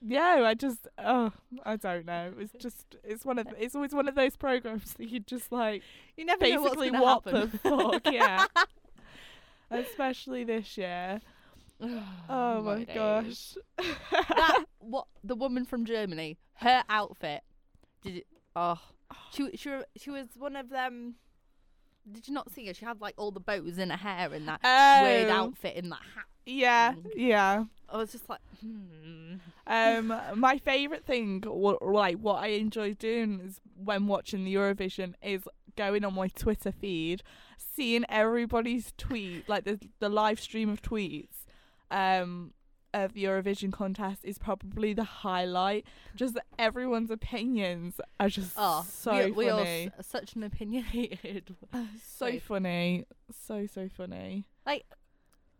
yeah, 0.00 0.42
I 0.44 0.54
just, 0.54 0.86
oh, 0.98 1.32
I 1.64 1.76
don't 1.76 2.06
know. 2.06 2.32
It's 2.38 2.52
just, 2.58 2.96
it's 3.04 3.24
one 3.24 3.38
of, 3.38 3.46
it's 3.58 3.74
always 3.74 3.92
one 3.94 4.08
of 4.08 4.14
those 4.14 4.36
programs 4.36 4.94
that 4.94 5.08
you 5.08 5.20
just 5.20 5.50
like, 5.52 5.82
you 6.16 6.24
never 6.24 6.46
know 6.48 6.62
what's 6.62 6.76
basically, 6.76 6.90
gonna 6.90 7.02
what 7.02 7.24
happen. 7.24 7.50
the 7.52 7.58
fuck, 7.58 8.02
yeah. 8.12 8.46
Especially 9.70 10.44
this 10.44 10.76
year. 10.76 11.20
Oh, 11.80 12.02
oh 12.28 12.62
my 12.62 12.82
days. 12.82 12.88
gosh. 12.92 13.56
that 14.10 14.64
what 14.80 15.06
the 15.22 15.36
woman 15.36 15.64
from 15.64 15.84
Germany, 15.84 16.36
her 16.54 16.82
outfit. 16.88 17.42
Did 18.02 18.16
it? 18.16 18.26
Oh, 18.56 18.80
she 19.32 19.56
she 19.56 19.70
she 19.96 20.10
was 20.10 20.26
one 20.36 20.56
of 20.56 20.70
them. 20.70 21.14
Did 22.12 22.28
you 22.28 22.34
not 22.34 22.50
see 22.52 22.66
her? 22.66 22.74
She 22.74 22.84
had 22.84 23.00
like 23.00 23.14
all 23.16 23.30
the 23.30 23.40
bows 23.40 23.78
in 23.78 23.90
her 23.90 23.96
hair 23.96 24.32
and 24.32 24.48
that 24.48 24.60
weird 25.02 25.30
Oh, 25.30 25.32
outfit 25.34 25.76
and 25.76 25.90
that 25.92 26.00
hat. 26.14 26.24
Yeah, 26.46 26.92
thing. 26.94 27.04
yeah. 27.16 27.64
I 27.90 27.96
was 27.96 28.12
just 28.12 28.28
like, 28.28 28.40
hmm. 28.60 29.34
Um, 29.66 30.14
my 30.34 30.58
favorite 30.58 31.04
thing, 31.04 31.42
wha- 31.46 31.78
like 31.82 32.16
what 32.18 32.42
I 32.42 32.48
enjoy 32.48 32.94
doing, 32.94 33.40
is 33.44 33.60
when 33.82 34.06
watching 34.06 34.44
the 34.44 34.54
Eurovision, 34.54 35.14
is 35.22 35.42
going 35.76 36.04
on 36.04 36.14
my 36.14 36.28
Twitter 36.28 36.72
feed, 36.72 37.22
seeing 37.58 38.04
everybody's 38.08 38.92
tweet, 38.98 39.48
like 39.48 39.64
the 39.64 39.78
the 40.00 40.08
live 40.08 40.40
stream 40.40 40.68
of 40.70 40.80
tweets, 40.82 41.44
um, 41.90 42.52
of 42.94 43.12
the 43.14 43.24
Eurovision 43.24 43.72
contest 43.72 44.24
is 44.24 44.38
probably 44.38 44.92
the 44.92 45.04
highlight. 45.04 45.84
Just 46.14 46.38
everyone's 46.58 47.10
opinions 47.10 48.00
are 48.18 48.28
just 48.28 48.52
Oh, 48.56 48.84
so 48.88 49.12
we, 49.26 49.30
we 49.32 49.48
all 49.48 49.58
funny, 49.58 49.86
s- 49.86 49.92
uh, 49.98 50.02
such 50.02 50.34
an 50.34 50.42
opinionated. 50.42 51.54
so 52.02 52.38
funny, 52.38 53.04
so 53.30 53.66
so 53.66 53.88
funny. 53.88 54.46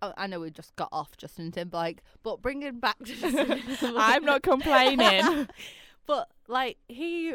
Oh, 0.01 0.13
I 0.17 0.29
know 0.29 0.39
we 0.41 0.51
just 0.51 0.77
got 0.77 0.89
off 0.93 1.17
Justin 1.17 1.51
Timberlake, 1.51 2.03
but 2.23 2.41
bringing 2.41 2.79
back 2.79 2.99
to 2.99 3.15
Justin 3.17 3.63
I'm 3.97 4.25
not 4.25 4.43
complaining. 4.43 5.49
but 6.07 6.29
like 6.47 6.79
he, 6.87 7.35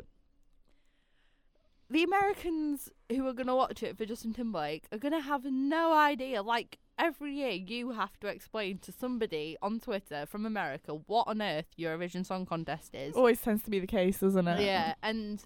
the 1.94 2.04
Americans 2.04 2.90
who 3.10 3.28
are 3.28 3.34
gonna 3.34 3.56
watch 3.56 3.84
it 3.84 3.96
for 3.96 4.06
Justin 4.06 4.34
Timberlake 4.34 4.86
are 4.92 4.98
gonna 4.98 5.22
have 5.22 5.46
no 5.46 5.94
idea. 5.94 6.42
Like 6.42 6.80
every 6.98 7.36
year, 7.36 7.52
you 7.52 7.92
have 7.92 8.20
to 8.22 8.28
explain 8.28 8.80
to 8.80 8.92
somebody 8.92 9.58
on 9.62 9.80
Twitter 9.80 10.26
from 10.26 10.46
America 10.46 10.94
what 11.06 11.28
on 11.28 11.40
earth 11.40 11.68
Eurovision 11.78 12.26
Song 12.26 12.48
Contest 12.48 12.96
is. 12.96 13.16
Always 13.16 13.40
tends 13.40 13.64
to 13.64 13.70
be 13.70 13.80
the 13.80 13.88
case, 13.88 14.20
doesn't 14.20 14.48
it? 14.48 14.62
yeah, 14.62 14.96
and 15.04 15.44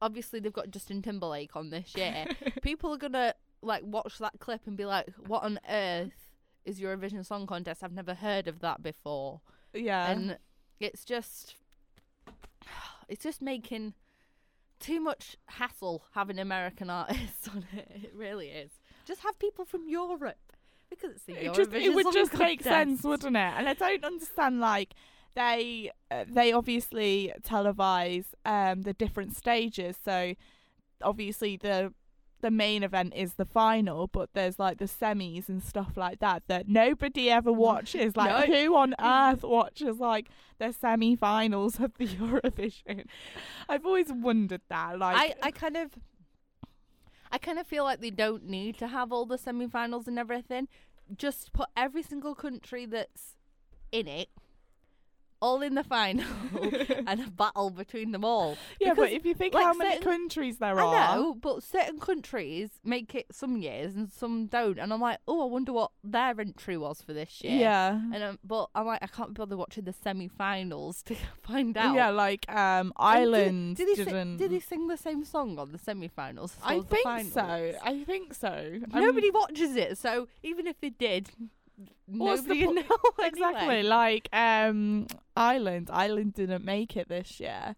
obviously 0.00 0.40
they've 0.40 0.52
got 0.52 0.70
Justin 0.70 1.02
Timberlake 1.02 1.54
on 1.54 1.68
this 1.68 1.94
year. 1.94 2.24
People 2.62 2.94
are 2.94 2.98
gonna 2.98 3.34
like 3.60 3.82
watch 3.84 4.16
that 4.18 4.40
clip 4.40 4.62
and 4.66 4.78
be 4.78 4.86
like, 4.86 5.12
"What 5.26 5.42
on 5.42 5.60
earth 5.68 6.32
is 6.64 6.80
Eurovision 6.80 7.24
Song 7.24 7.46
Contest? 7.46 7.84
I've 7.84 7.92
never 7.92 8.14
heard 8.14 8.48
of 8.48 8.60
that 8.60 8.82
before." 8.82 9.42
yeah. 9.74 10.10
and 10.10 10.38
it's 10.80 11.04
just 11.04 11.56
it's 13.10 13.22
just 13.22 13.42
making 13.42 13.92
too 14.80 15.00
much 15.00 15.36
hassle 15.46 16.04
having 16.12 16.38
American 16.38 16.90
artists 16.90 17.48
on 17.54 17.66
it. 17.72 17.90
It 18.04 18.12
really 18.14 18.48
is. 18.48 18.70
Just 19.06 19.20
have 19.22 19.38
people 19.38 19.64
from 19.64 19.88
Europe 19.88 20.36
because 20.90 21.12
it's 21.12 21.24
the 21.24 21.32
it 21.34 21.52
Eurovision 21.52 21.56
just 21.56 21.72
it 21.72 21.94
would 21.94 22.12
just 22.12 22.38
make 22.38 22.62
sense, 22.62 23.02
wouldn't 23.02 23.36
it? 23.36 23.52
And 23.56 23.68
I 23.68 23.74
don't 23.74 24.04
understand 24.04 24.60
like 24.60 24.94
they 25.34 25.90
uh, 26.10 26.24
they 26.28 26.52
obviously 26.52 27.32
televise 27.42 28.26
um 28.44 28.82
the 28.82 28.92
different 28.92 29.36
stages, 29.36 29.96
so 30.04 30.34
obviously 31.02 31.56
the 31.56 31.92
the 32.40 32.50
main 32.50 32.82
event 32.82 33.14
is 33.16 33.34
the 33.34 33.44
final, 33.44 34.06
but 34.06 34.30
there's 34.34 34.58
like 34.58 34.78
the 34.78 34.84
semis 34.84 35.48
and 35.48 35.62
stuff 35.62 35.96
like 35.96 36.20
that 36.20 36.42
that 36.48 36.68
nobody 36.68 37.30
ever 37.30 37.50
mm. 37.50 37.56
watches. 37.56 38.16
Like 38.16 38.48
No. 38.48 38.54
who 38.54 38.76
on 38.76 38.94
earth 39.00 39.42
watches 39.42 39.98
like 39.98 40.28
the 40.58 40.72
semi-finals 40.72 41.80
of 41.80 41.92
the 41.98 42.06
Eurovision? 42.06 43.06
I've 43.68 43.86
always 43.86 44.12
wondered 44.12 44.62
that. 44.68 44.98
Like 44.98 45.16
I, 45.16 45.46
I 45.48 45.50
kind 45.50 45.76
of 45.76 45.90
I 47.32 47.38
kind 47.38 47.58
of 47.58 47.66
feel 47.66 47.84
like 47.84 48.00
they 48.00 48.10
don't 48.10 48.44
need 48.44 48.78
to 48.78 48.88
have 48.88 49.12
all 49.12 49.26
the 49.26 49.38
semi-finals 49.38 50.06
and 50.06 50.18
everything. 50.18 50.68
Just 51.16 51.52
put 51.52 51.68
every 51.76 52.02
single 52.02 52.34
country 52.34 52.86
that's 52.86 53.36
in 53.92 54.08
it 54.08 54.28
all 55.40 55.62
in 55.62 55.74
the 55.74 55.84
final 55.84 56.24
and 57.06 57.20
a 57.20 57.30
battle 57.30 57.70
between 57.70 58.12
them 58.12 58.24
all. 58.24 58.56
yeah, 58.80 58.94
but 58.94 59.10
if 59.12 59.24
you 59.24 59.34
think 59.34 59.54
like, 59.54 59.64
how 59.64 59.74
many 59.74 59.90
certain- 59.96 60.04
countries 60.10 60.58
there 60.58 60.78
are. 60.80 60.94
I 60.94 61.16
know, 61.16 61.34
but 61.34 61.62
certain 61.62 61.98
countries 62.00 62.70
make 62.84 63.14
it 63.14 63.26
some 63.32 63.56
years 63.56 63.94
and 63.96 64.10
some 64.10 64.46
don't, 64.46 64.78
and 64.78 64.92
I'm 64.92 65.00
like, 65.00 65.18
oh, 65.28 65.42
I 65.42 65.50
wonder 65.50 65.72
what 65.72 65.90
their 66.02 66.40
entry 66.40 66.76
was 66.76 67.02
for 67.02 67.12
this 67.12 67.42
year. 67.42 67.56
yeah, 67.58 68.00
And 68.12 68.22
um, 68.22 68.38
but 68.44 68.68
I'm 68.74 68.86
like, 68.86 69.02
I 69.02 69.06
can't 69.08 69.34
bother 69.34 69.56
watching 69.56 69.84
the 69.84 69.92
semi-finals 69.92 71.02
to 71.04 71.16
find 71.42 71.76
out. 71.76 71.94
Yeah, 71.94 72.10
like 72.10 72.44
um, 72.50 72.56
And 72.56 72.88
did- 72.88 72.94
Ireland 72.98 73.76
Did, 73.76 73.88
they 73.88 73.94
didn't. 74.04 74.12
sing, 74.12 74.36
did 74.38 74.50
they 74.50 74.60
sing 74.60 74.86
the 74.88 74.96
same 74.96 75.24
song 75.24 75.58
on 75.58 75.72
the 75.72 75.78
semi-finals? 75.78 76.56
I 76.62 76.74
well 76.74 76.80
as 76.82 76.88
the 76.88 76.96
think 76.96 77.32
so. 77.32 77.72
I 77.84 78.04
think 78.04 78.34
so. 78.34 78.78
Nobody 78.92 79.30
watches 79.30 79.76
it, 79.76 79.98
so 79.98 80.28
even 80.42 80.66
if 80.66 80.80
they 80.80 80.90
did, 80.90 81.30
nobody 82.06 82.64
po- 82.64 82.72
know 82.72 82.98
exactly 83.20 83.76
anyway. 83.76 83.82
like 83.82 84.28
um 84.32 85.06
Ireland. 85.36 85.90
Ireland 85.92 86.34
didn't 86.34 86.64
make 86.64 86.96
it 86.96 87.08
this 87.08 87.40
year, 87.40 87.76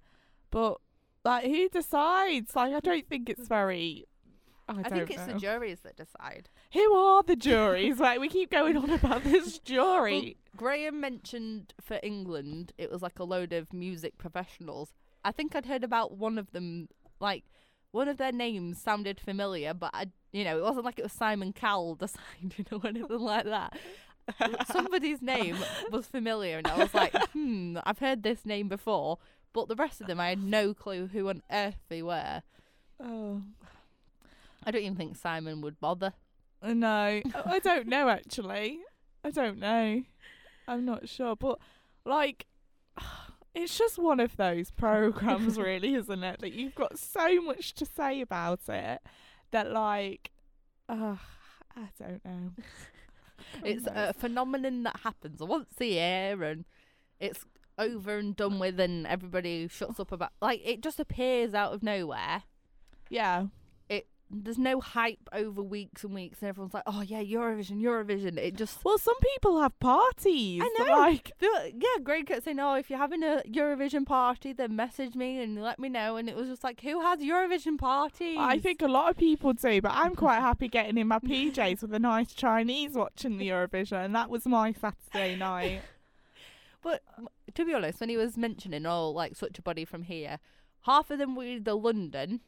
but 0.50 0.78
like 1.24 1.44
who 1.44 1.68
decides? 1.68 2.54
Like 2.54 2.74
I 2.74 2.80
don't 2.80 3.08
think 3.08 3.28
it's 3.28 3.48
very. 3.48 4.04
I, 4.70 4.80
I 4.84 4.88
think 4.90 5.10
it's 5.10 5.26
know. 5.26 5.32
the 5.32 5.38
juries 5.38 5.80
that 5.80 5.96
decide. 5.96 6.50
Who 6.74 6.92
are 6.92 7.22
the 7.22 7.36
juries? 7.36 7.98
like 8.06 8.20
we 8.20 8.28
keep 8.28 8.50
going 8.50 8.76
on 8.76 8.90
about 8.90 9.24
this 9.24 9.58
jury. 9.64 10.36
Graham 10.56 11.00
mentioned 11.00 11.72
for 11.80 11.98
England, 12.02 12.72
it 12.76 12.90
was 12.90 13.00
like 13.00 13.18
a 13.18 13.24
load 13.24 13.52
of 13.52 13.72
music 13.72 14.18
professionals. 14.18 14.92
I 15.24 15.32
think 15.32 15.54
I'd 15.56 15.66
heard 15.66 15.84
about 15.84 16.16
one 16.18 16.36
of 16.38 16.52
them, 16.52 16.88
like 17.20 17.44
one 17.92 18.08
of 18.08 18.16
their 18.18 18.32
names 18.32 18.80
sounded 18.80 19.20
familiar, 19.20 19.74
but 19.74 19.90
I, 19.94 20.06
you 20.32 20.44
know, 20.44 20.58
it 20.58 20.62
wasn't 20.62 20.84
like 20.84 20.98
it 20.98 21.02
was 21.04 21.12
Simon 21.12 21.52
Cowell 21.52 21.94
deciding 21.96 22.66
or 22.70 22.86
anything 22.86 23.18
like 23.20 23.44
that. 23.44 23.76
Somebody's 24.70 25.22
name 25.22 25.56
was 25.90 26.06
familiar, 26.06 26.58
and 26.58 26.66
I 26.66 26.76
was 26.76 26.92
like, 26.92 27.14
hmm, 27.32 27.78
I've 27.84 27.98
heard 27.98 28.22
this 28.22 28.44
name 28.44 28.68
before, 28.68 29.18
but 29.54 29.68
the 29.68 29.76
rest 29.76 30.00
of 30.00 30.06
them, 30.06 30.20
I 30.20 30.28
had 30.28 30.42
no 30.42 30.74
clue 30.74 31.06
who 31.06 31.28
on 31.28 31.42
earth 31.50 31.78
they 31.88 32.02
were. 32.02 32.42
oh 33.00 33.42
I 34.64 34.70
don't 34.70 34.82
even 34.82 34.96
think 34.96 35.16
Simon 35.16 35.62
would 35.62 35.80
bother. 35.80 36.12
no, 36.62 36.86
I 36.88 37.22
I 37.46 37.58
don't 37.58 37.86
know 37.86 38.08
actually. 38.10 38.80
I 39.24 39.30
don't 39.30 39.58
know. 39.58 40.02
I'm 40.66 40.84
not 40.84 41.08
sure, 41.08 41.36
but 41.36 41.58
like. 42.04 42.46
It's 43.60 43.76
just 43.76 43.98
one 43.98 44.20
of 44.20 44.36
those 44.36 44.70
programs, 44.70 45.58
really, 45.58 45.94
isn't 45.94 46.22
it? 46.22 46.40
That 46.40 46.52
you've 46.52 46.74
got 46.76 46.98
so 46.98 47.40
much 47.42 47.74
to 47.74 47.84
say 47.86 48.20
about 48.20 48.60
it 48.68 49.00
that, 49.50 49.72
like, 49.72 50.30
uh, 50.88 51.16
I 51.76 51.88
don't 51.98 52.24
know. 52.24 52.50
It's 53.64 53.86
a 53.86 54.12
phenomenon 54.12 54.82
that 54.82 55.00
happens 55.04 55.40
once 55.40 55.72
a 55.80 55.86
year 55.86 56.42
and 56.42 56.64
it's 57.20 57.44
over 57.78 58.18
and 58.18 58.34
done 58.36 58.58
with 58.58 58.78
and 58.80 59.06
everybody 59.06 59.68
shuts 59.68 60.00
up 60.00 60.10
about 60.10 60.32
like 60.42 60.60
it 60.64 60.82
just 60.82 60.98
appears 60.98 61.54
out 61.54 61.72
of 61.72 61.82
nowhere. 61.82 62.42
yeah. 63.08 63.46
There's 64.30 64.58
no 64.58 64.80
hype 64.80 65.28
over 65.32 65.62
weeks 65.62 66.04
and 66.04 66.14
weeks 66.14 66.40
and 66.40 66.48
everyone's 66.48 66.74
like, 66.74 66.82
Oh 66.86 67.00
yeah, 67.00 67.22
Eurovision, 67.22 67.80
Eurovision. 67.80 68.36
It 68.36 68.56
just 68.56 68.84
Well, 68.84 68.98
some 68.98 69.18
people 69.20 69.60
have 69.60 69.78
parties. 69.80 70.62
I 70.62 70.74
know. 70.78 70.92
Like, 70.96 71.32
yeah, 71.40 72.02
Greg 72.02 72.26
kept 72.26 72.44
saying, 72.44 72.60
Oh, 72.60 72.74
if 72.74 72.90
you're 72.90 72.98
having 72.98 73.22
a 73.22 73.42
Eurovision 73.48 74.04
party, 74.04 74.52
then 74.52 74.76
message 74.76 75.14
me 75.14 75.42
and 75.42 75.62
let 75.62 75.78
me 75.78 75.88
know 75.88 76.16
and 76.16 76.28
it 76.28 76.36
was 76.36 76.48
just 76.48 76.62
like, 76.62 76.80
Who 76.82 77.00
has 77.00 77.20
Eurovision 77.20 77.78
parties? 77.78 78.36
I 78.38 78.58
think 78.58 78.82
a 78.82 78.88
lot 78.88 79.10
of 79.10 79.16
people 79.16 79.54
do, 79.54 79.80
but 79.80 79.92
I'm 79.92 80.14
quite 80.14 80.40
happy 80.40 80.68
getting 80.68 80.98
in 80.98 81.08
my 81.08 81.18
PJs 81.18 81.82
with 81.82 81.94
a 81.94 81.98
nice 81.98 82.34
Chinese 82.34 82.92
watching 82.92 83.38
the 83.38 83.48
Eurovision, 83.48 84.04
and 84.04 84.14
that 84.14 84.28
was 84.28 84.46
my 84.46 84.72
Saturday 84.72 85.36
night. 85.36 85.82
But 86.82 87.02
to 87.54 87.64
be 87.64 87.74
honest, 87.74 88.00
when 88.00 88.08
he 88.08 88.16
was 88.16 88.36
mentioning, 88.36 88.86
oh, 88.86 89.10
like 89.10 89.36
such 89.36 89.58
a 89.58 89.62
body 89.62 89.84
from 89.84 90.04
here, 90.04 90.38
half 90.82 91.10
of 91.10 91.18
them 91.18 91.34
were 91.34 91.44
either 91.44 91.74
London, 91.74 92.40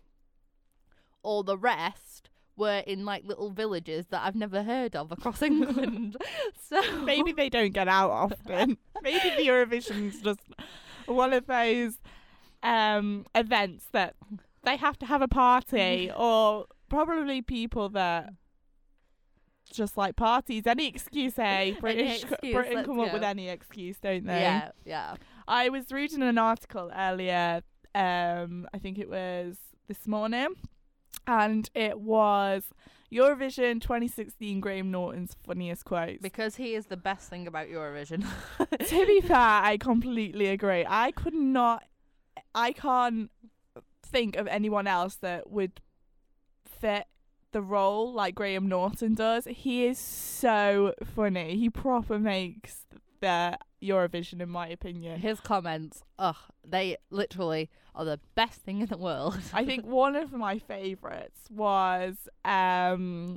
or 1.23 1.45
the 1.45 1.59
rest 1.59 2.31
were 2.57 2.83
in 2.87 3.05
like 3.05 3.25
little 3.25 3.51
villages 3.51 4.07
that 4.11 4.23
I've 4.25 4.35
never 4.35 4.63
heard 4.63 4.95
of 4.95 5.11
across 5.13 5.43
England. 5.51 6.17
so 6.69 6.81
Maybe 7.05 7.33
they 7.33 7.49
don't 7.49 7.73
get 7.73 7.89
out 7.89 8.11
often. 8.11 8.77
Maybe 9.03 9.31
the 9.37 9.47
Eurovision's 9.49 10.21
just 10.21 10.41
one 11.07 11.33
of 11.33 11.47
those 11.47 11.95
um, 12.63 13.27
events 13.35 13.87
that 13.93 14.15
they 14.63 14.77
have 14.77 14.99
to 14.99 15.07
have 15.07 15.23
a 15.23 15.29
party, 15.29 16.11
or 16.15 16.67
probably 16.91 17.41
people 17.41 17.89
that 17.91 18.31
just 19.73 19.97
like 19.97 20.17
parties. 20.17 20.67
Any 20.67 20.87
excuse, 20.87 21.39
eh? 21.39 21.73
British 21.81 22.25
excuse, 22.25 22.55
Britain 22.55 22.85
come 22.85 23.01
up 23.01 23.13
with 23.13 23.23
any 23.23 23.49
excuse, 23.49 23.97
don't 23.99 24.27
they? 24.27 24.41
yeah, 24.41 24.71
yeah. 24.85 25.15
I 25.49 25.69
was 25.71 25.91
reading 25.91 26.23
an 26.23 26.37
article 26.39 26.91
earlier. 26.95 27.63
Um, 27.95 28.69
I 28.75 28.79
think 28.79 28.99
it 28.99 29.09
was 29.09 29.57
this 29.89 30.07
morning, 30.07 30.49
and 31.31 31.71
it 31.75 32.01
was 32.01 32.65
Eurovision 33.13 33.81
2016 33.81 34.61
Graham 34.61 34.91
Norton's 34.91 35.37
funniest 35.47 35.85
quotes. 35.85 36.21
Because 36.21 36.57
he 36.57 36.75
is 36.75 36.87
the 36.87 36.97
best 36.97 37.31
thing 37.31 37.47
about 37.47 37.69
Eurovision. 37.69 38.27
to 38.89 39.07
be 39.07 39.21
fair, 39.27 39.37
I 39.37 39.77
completely 39.79 40.49
agree. 40.49 40.85
I 40.89 41.13
could 41.13 41.35
not, 41.35 41.85
I 42.55 42.73
can't 42.73 43.31
think 44.05 44.37
of 44.37 44.49
anyone 44.49 44.89
else 44.89 45.15
that 45.17 45.51
would 45.51 45.81
fit 46.65 47.07
the 47.53 47.63
role 47.63 48.13
like 48.13 48.35
Graham 48.35 48.69
Norton 48.69 49.15
does. 49.15 49.45
He 49.45 49.87
is 49.87 49.99
so 49.99 50.95
funny. 51.15 51.57
He 51.57 51.71
proper 51.71 52.19
makes 52.19 52.87
the 53.21 53.57
Eurovision, 53.83 54.41
in 54.41 54.49
my 54.49 54.69
opinion. 54.69 55.21
His 55.21 55.41
comments, 55.41 56.03
ugh, 56.19 56.37
they 56.67 56.97
literally 57.11 57.71
are 57.95 58.05
the 58.05 58.21
best 58.35 58.61
thing 58.63 58.81
in 58.81 58.87
the 58.87 58.99
world. 58.99 59.39
I 59.53 59.65
think 59.65 59.85
one 59.87 60.17
of 60.17 60.33
my 60.33 60.59
favourites 60.59 61.41
was 61.51 62.29
um 62.45 63.37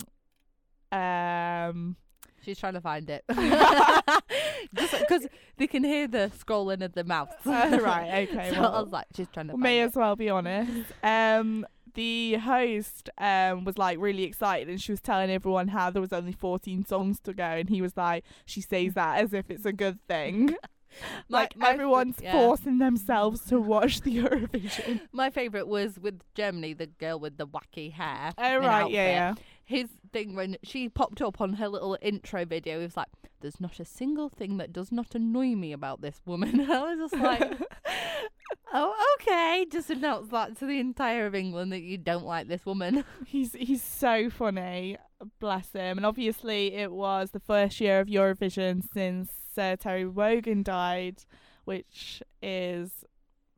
um 0.91 1.95
She's 2.43 2.59
trying 2.59 2.73
to 2.73 2.81
find 2.81 3.09
it. 3.09 3.23
Just 4.75 5.00
because 5.00 5.27
they 5.57 5.65
can 5.67 5.83
hear 5.83 6.07
the 6.07 6.29
scrolling 6.38 6.83
of 6.83 6.93
the 6.93 7.05
mouth. 7.05 7.29
uh, 7.45 7.79
right, 7.81 8.27
okay. 8.29 8.50
so 8.50 8.57
I 8.57 8.59
well, 8.59 8.83
was 8.83 8.91
like, 8.91 9.05
she's 9.15 9.29
trying 9.29 9.47
to 9.47 9.57
may 9.57 9.79
as 9.79 9.95
well 9.95 10.15
be 10.15 10.29
honest. 10.29 10.91
Um 11.01 11.65
the 11.93 12.35
host 12.35 13.09
um 13.17 13.63
was 13.63 13.77
like 13.77 14.00
really 14.00 14.23
excited 14.23 14.69
and 14.69 14.81
she 14.81 14.91
was 14.91 15.01
telling 15.01 15.29
everyone 15.29 15.69
how 15.69 15.89
there 15.89 16.01
was 16.01 16.13
only 16.13 16.31
14 16.33 16.85
songs 16.85 17.19
to 17.21 17.33
go 17.33 17.43
and 17.43 17.69
he 17.69 17.81
was 17.81 17.95
like 17.95 18.23
she 18.45 18.62
says 18.62 18.93
that 18.93 19.19
as 19.19 19.33
if 19.33 19.50
it's 19.50 19.65
a 19.65 19.73
good 19.73 20.00
thing. 20.07 20.55
Like 21.29 21.57
my 21.57 21.69
everyone's 21.69 22.17
yeah. 22.21 22.33
forcing 22.33 22.77
themselves 22.77 23.45
to 23.45 23.59
watch 23.59 24.01
the 24.01 24.17
Eurovision. 24.23 25.01
My 25.12 25.29
favourite 25.29 25.67
was 25.67 25.97
with 26.00 26.21
Germany, 26.35 26.73
the 26.73 26.88
girl 26.88 27.19
with 27.19 27.38
the 27.38 27.47
wacky 27.47 27.91
hair. 27.91 28.33
Oh 28.38 28.57
right, 28.57 28.89
yeah, 28.91 29.07
yeah. 29.07 29.33
His 29.65 29.89
thing 30.12 30.36
when 30.36 30.58
she 30.63 30.89
popped 30.89 31.22
up 31.22 31.39
on 31.39 31.53
her 31.53 31.67
little 31.67 31.98
intro 32.01 32.46
video, 32.46 32.79
he 32.79 32.86
was 32.86 32.98
like, 32.98 33.08
"There's 33.39 33.62
not 33.62 33.79
a 33.79 33.86
single 33.86 34.29
thing 34.29 34.58
that 34.58 34.74
does 34.74 34.91
not 34.91 35.15
annoy 35.15 35.55
me 35.55 35.72
about 35.72 36.01
this 36.01 36.22
woman." 36.25 36.60
I 36.72 36.96
was 36.96 37.12
just 37.12 37.22
like, 37.22 37.60
"Oh, 38.74 39.15
okay." 39.20 39.65
Just 39.72 39.89
announce 39.89 40.29
that 40.29 40.58
to 40.60 40.65
the 40.65 40.79
entire 40.79 41.25
of 41.25 41.36
England 41.36 41.72
that 41.72 41.82
you 41.82 41.98
don't 41.98 42.25
like 42.25 42.48
this 42.48 42.65
woman. 42.65 43.05
He's 43.25 43.53
he's 43.53 43.82
so 43.82 44.29
funny, 44.29 44.98
bless 45.39 45.72
him. 45.72 45.98
And 45.98 46.05
obviously, 46.05 46.74
it 46.74 46.91
was 46.91 47.32
the 47.32 47.39
first 47.39 47.79
year 47.79 48.00
of 48.00 48.08
Eurovision 48.08 48.84
since 48.93 49.32
uh, 49.58 49.75
Terry 49.77 50.05
Wogan 50.05 50.63
died, 50.63 51.24
which 51.65 52.22
is 52.41 53.05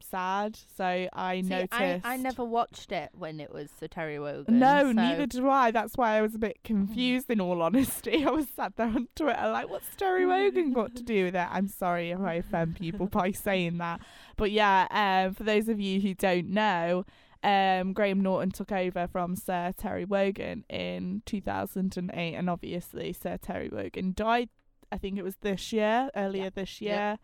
sad. 0.10 0.58
So 0.78 1.08
I 1.14 1.42
See, 1.42 1.50
noticed. 1.50 1.74
I, 1.74 2.02
I 2.04 2.18
never 2.18 2.44
watched 2.44 2.92
it 2.92 3.10
when 3.14 3.40
it 3.40 3.52
was 3.54 3.70
Sir 3.80 3.88
Terry 3.88 4.20
Wogan. 4.20 4.60
No, 4.60 4.84
so- 4.84 4.92
neither 4.92 5.26
do 5.26 5.50
I. 5.50 5.72
That's 5.72 5.96
why 5.96 6.18
I 6.18 6.22
was 6.22 6.36
a 6.36 6.40
bit 6.40 6.60
confused. 6.64 7.30
In 7.30 7.42
all 7.42 7.62
honesty, 7.68 8.26
I 8.26 8.30
was 8.30 8.48
sat 8.56 8.76
there 8.76 8.88
on 8.88 9.08
Twitter 9.16 9.50
like, 9.50 9.70
"What's 9.70 9.96
Terry 9.96 10.26
Wogan 10.26 10.74
got 10.74 10.96
to 10.96 11.04
do 11.04 11.26
with 11.26 11.36
it?" 11.36 11.48
I'm 11.52 11.68
sorry 11.68 12.12
if 12.12 12.20
I 12.20 12.36
offend 12.36 12.76
people 12.78 13.08
by 13.08 13.32
saying 13.48 13.78
that, 13.80 14.02
but 14.38 14.52
yeah. 14.52 14.88
Um, 14.92 15.34
for 15.34 15.44
those 15.44 15.68
of 15.68 15.80
you 15.80 16.00
who 16.02 16.14
don't 16.14 16.50
know, 16.50 17.06
um, 17.44 17.94
Graham 17.94 18.22
Norton 18.22 18.52
took 18.52 18.72
over 18.72 19.08
from 19.08 19.36
Sir 19.36 19.74
Terry 19.78 20.06
Wogan 20.06 20.64
in 20.70 21.22
2008, 21.26 22.34
and 22.36 22.50
obviously 22.50 23.14
Sir 23.14 23.38
Terry 23.42 23.70
Wogan 23.72 24.14
died. 24.16 24.50
I 24.92 24.98
think 24.98 25.18
it 25.18 25.24
was 25.24 25.36
this 25.42 25.74
year, 25.74 26.10
earlier 26.16 26.44
Yeah. 26.46 26.50
this 26.54 26.80
year. 26.82 27.18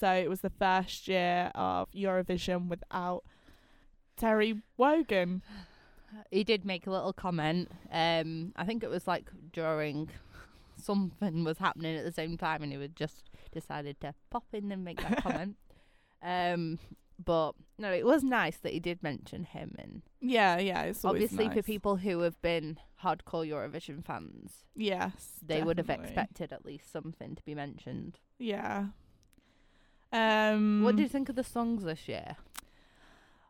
So 0.00 0.10
it 0.10 0.30
was 0.30 0.40
the 0.40 0.50
first 0.50 1.08
year 1.08 1.52
of 1.54 1.90
Eurovision 1.92 2.68
without 2.68 3.22
Terry 4.16 4.62
Wogan. 4.78 5.42
he 6.30 6.42
did 6.42 6.64
make 6.64 6.86
a 6.86 6.90
little 6.90 7.12
comment. 7.12 7.70
Um, 7.92 8.52
I 8.56 8.64
think 8.64 8.82
it 8.82 8.88
was 8.88 9.06
like 9.06 9.30
during 9.52 10.08
something 10.82 11.44
was 11.44 11.58
happening 11.58 11.96
at 11.96 12.04
the 12.04 12.12
same 12.12 12.38
time, 12.38 12.62
and 12.62 12.72
he 12.72 12.78
would 12.78 12.96
just 12.96 13.28
decided 13.52 14.00
to 14.00 14.14
pop 14.30 14.44
in 14.54 14.72
and 14.72 14.84
make 14.84 15.00
that 15.02 15.22
comment. 15.22 15.56
Um, 16.22 16.78
but 17.24 17.52
no, 17.78 17.90
it 17.90 18.04
was 18.04 18.22
nice 18.22 18.58
that 18.58 18.74
he 18.74 18.78
did 18.78 19.02
mention 19.02 19.44
him, 19.44 19.74
and 19.78 20.02
Yeah, 20.20 20.58
yeah. 20.58 20.82
It's 20.82 21.02
obviously 21.02 21.48
for 21.48 21.62
people 21.62 21.96
who 21.96 22.20
have 22.20 22.38
been 22.42 22.78
hardcore 23.02 23.48
Eurovision 23.48 24.04
fans, 24.04 24.52
yes, 24.76 25.40
they 25.42 25.62
would 25.62 25.78
have 25.78 25.88
expected 25.88 26.52
at 26.52 26.66
least 26.66 26.92
something 26.92 27.34
to 27.36 27.42
be 27.42 27.54
mentioned. 27.54 28.18
Yeah. 28.38 28.88
Um. 30.12 30.82
What 30.82 30.96
do 30.96 31.02
you 31.02 31.08
think 31.08 31.28
of 31.28 31.36
the 31.36 31.44
songs 31.44 31.84
this 31.84 32.08
year? 32.08 32.36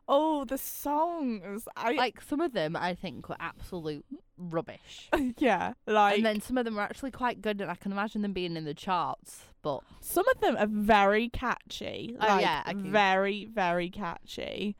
Oh, 0.07 0.43
the 0.43 0.57
songs. 0.57 1.67
I 1.77 1.93
Like 1.93 2.21
some 2.21 2.41
of 2.41 2.53
them, 2.53 2.75
I 2.75 2.93
think 2.95 3.29
were 3.29 3.37
absolute 3.39 4.05
rubbish. 4.37 5.09
yeah, 5.37 5.73
like 5.87 6.17
and 6.17 6.25
then 6.25 6.41
some 6.41 6.57
of 6.57 6.65
them 6.65 6.77
are 6.77 6.81
actually 6.81 7.11
quite 7.11 7.41
good, 7.41 7.61
and 7.61 7.71
I 7.71 7.75
can 7.75 7.91
imagine 7.91 8.21
them 8.21 8.33
being 8.33 8.57
in 8.57 8.65
the 8.65 8.73
charts. 8.73 9.45
But 9.61 9.83
some 10.01 10.27
of 10.27 10.41
them 10.41 10.57
are 10.57 10.67
very 10.67 11.29
catchy. 11.29 12.17
Oh, 12.19 12.27
like, 12.27 12.41
yeah, 12.41 12.63
very 12.75 13.45
very 13.45 13.89
catchy. 13.89 14.75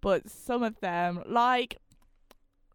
But 0.00 0.30
some 0.30 0.62
of 0.62 0.78
them, 0.80 1.22
like 1.26 1.78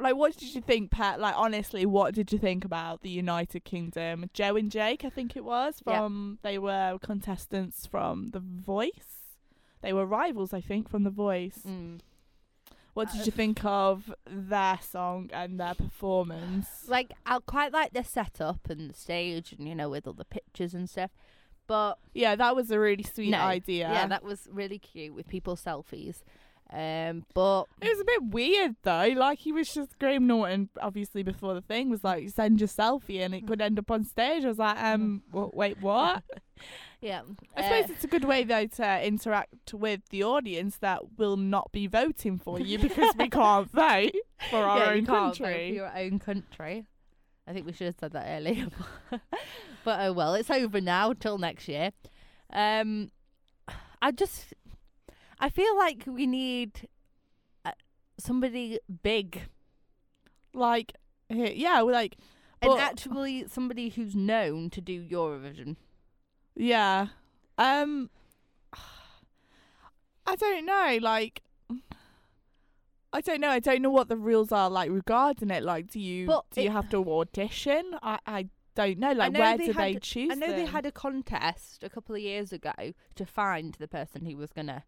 like, 0.02 0.16
what 0.16 0.36
did 0.36 0.54
you 0.56 0.62
think, 0.62 0.92
Pat? 0.92 1.20
Like, 1.20 1.36
honestly, 1.38 1.86
what 1.86 2.14
did 2.14 2.32
you 2.32 2.40
think 2.40 2.66
about 2.66 3.02
the 3.02 3.10
United 3.10 3.64
Kingdom? 3.64 4.30
Joe 4.34 4.56
and 4.56 4.72
Jake, 4.72 5.04
I 5.06 5.10
think 5.10 5.36
it 5.36 5.44
was 5.46 5.82
Yeah. 5.86 5.98
from. 6.00 6.40
They 6.42 6.58
were 6.58 6.98
contestants 7.02 7.86
from 7.86 8.32
The 8.32 8.40
Voice. 8.40 9.36
They 9.82 9.94
were 9.94 10.06
rivals, 10.06 10.54
I 10.54 10.62
think, 10.62 10.90
from 10.90 11.04
The 11.04 11.10
Voice. 11.10 11.60
Mm. 11.68 12.02
What 12.94 13.12
did 13.12 13.22
Uh, 13.22 13.24
you 13.26 13.32
think 13.32 13.64
of 13.64 14.14
their 14.26 14.78
song 14.82 15.30
and 15.34 15.58
their 15.60 15.74
performance? 15.76 16.88
Like 16.90 17.14
I 17.26 17.40
quite 17.40 17.72
like 17.72 17.94
the 17.94 18.04
setup 18.04 18.70
and 18.70 18.90
the 18.90 18.94
stage, 18.94 19.54
and 19.54 19.68
you 19.68 19.74
know, 19.76 19.90
with 19.90 20.06
all 20.08 20.14
the 20.14 20.26
pictures 20.26 20.74
and 20.74 20.90
stuff. 20.90 21.12
But 21.68 22.00
Yeah, 22.14 22.36
that 22.36 22.54
was 22.54 22.70
a 22.70 22.78
really 22.80 23.04
sweet 23.04 23.30
No. 23.32 23.40
idea. 23.40 23.90
yeah, 23.90 24.08
that 24.08 24.24
was 24.24 24.48
really 24.52 24.78
cute 24.78 25.14
with 25.14 25.28
people's 25.30 25.64
selfies. 25.64 26.22
Um, 26.74 27.26
but 27.34 27.66
It 27.82 27.90
was 27.90 28.00
a 28.00 28.06
bit 28.06 28.24
weird 28.24 28.76
though. 28.84 29.14
Like 29.16 29.40
he 29.40 29.52
was 29.52 29.74
just 29.74 30.00
Graham 30.00 30.26
Norton, 30.26 30.70
obviously 30.82 31.22
before 31.22 31.54
the 31.54 31.62
thing 31.62 31.90
was 31.90 32.04
like 32.04 32.30
send 32.30 32.62
your 32.62 32.70
selfie 32.70 33.20
and 33.20 33.36
it 33.36 33.46
could 33.46 33.62
end 33.62 33.78
up 33.78 33.92
on 33.92 34.06
stage. 34.06 34.46
I 34.46 34.48
was 34.48 34.58
like, 34.58 34.82
um, 34.82 35.22
w- 35.32 35.52
wait, 35.54 35.82
what? 35.82 36.24
yeah, 37.02 37.24
I 37.58 37.62
uh, 37.62 37.64
suppose 37.64 37.90
it's 37.90 38.04
a 38.06 38.08
good 38.08 38.24
way 38.24 38.46
though 38.46 38.68
to 38.68 39.06
interact 39.06 39.74
with 39.74 40.02
the 40.12 40.24
audience 40.24 40.78
that 40.78 41.18
will 41.18 41.36
not 41.36 41.72
be 41.74 41.88
voting 41.88 42.38
for 42.38 42.58
you 42.60 42.80
because 42.88 43.16
we 43.18 43.28
can't 43.28 43.70
vote 43.70 44.16
for 44.50 44.58
our 44.60 44.80
yeah, 44.80 44.90
own 44.92 44.98
you 44.98 45.06
can't 45.06 45.38
vote 45.38 45.46
for 45.46 45.52
your 45.52 45.98
own 45.98 46.20
country. 46.20 46.86
I 47.48 47.54
think 47.54 47.66
we 47.66 47.74
should 47.74 47.88
have 47.88 47.96
said 48.00 48.14
that 48.14 48.28
earlier. 48.30 48.68
but 49.84 50.00
oh 50.00 50.14
well, 50.14 50.36
it's 50.36 50.50
over 50.50 50.80
now 50.80 51.12
till 51.12 51.38
next 51.38 51.68
year. 51.68 51.92
Um, 52.54 53.12
I 54.02 54.12
just, 54.12 54.54
I 55.42 55.50
feel 55.50 55.76
like 55.76 56.04
we 56.06 56.28
need 56.28 56.88
uh, 57.66 57.72
somebody 58.20 58.80
big 59.02 59.42
Like, 60.54 60.94
yeah, 61.30 61.82
we're 61.82 61.92
like, 61.94 62.18
and 62.62 62.70
But- 62.70 62.80
actually 62.80 63.48
somebody 63.48 63.90
who's 63.90 64.16
known 64.16 64.70
to 64.70 64.82
do 64.82 65.04
Eurovision. 65.04 65.78
yeah, 66.56 67.08
um, 67.58 68.10
I 70.26 70.36
don't 70.36 70.66
know, 70.66 71.00
like. 71.02 71.42
I 73.14 73.20
don't 73.20 73.42
know. 73.42 73.50
I 73.50 73.60
don't 73.60 73.82
know 73.82 73.90
what 73.90 74.08
the 74.08 74.16
rules 74.16 74.54
are 74.54 74.70
like 74.70 74.90
regarding 74.90 75.50
it. 75.50 75.64
Like, 75.64 75.92
do 75.92 76.00
you 76.00 76.28
But 76.28 76.46
do 76.52 76.62
you 76.62 76.70
have 76.70 76.90
to 76.92 77.04
audition? 77.12 77.98
I, 78.02 78.20
I 78.26 78.48
don't 78.74 79.00
know. 79.00 79.12
Like, 79.12 79.34
know 79.34 79.40
where 79.40 79.58
they 79.58 79.66
do 79.66 79.74
they 79.74 79.96
choose? 79.96 80.32
I 80.32 80.36
know 80.36 80.48
they 80.48 80.66
had 80.66 80.86
a 80.86 80.94
contest 80.94 81.84
a 81.84 81.90
couple 81.90 82.16
of 82.16 82.22
years 82.22 82.54
ago 82.54 82.72
to 83.16 83.26
find 83.26 83.74
the 83.80 83.88
person 83.90 84.26
who 84.26 84.38
was 84.38 84.54
gonna 84.54 84.86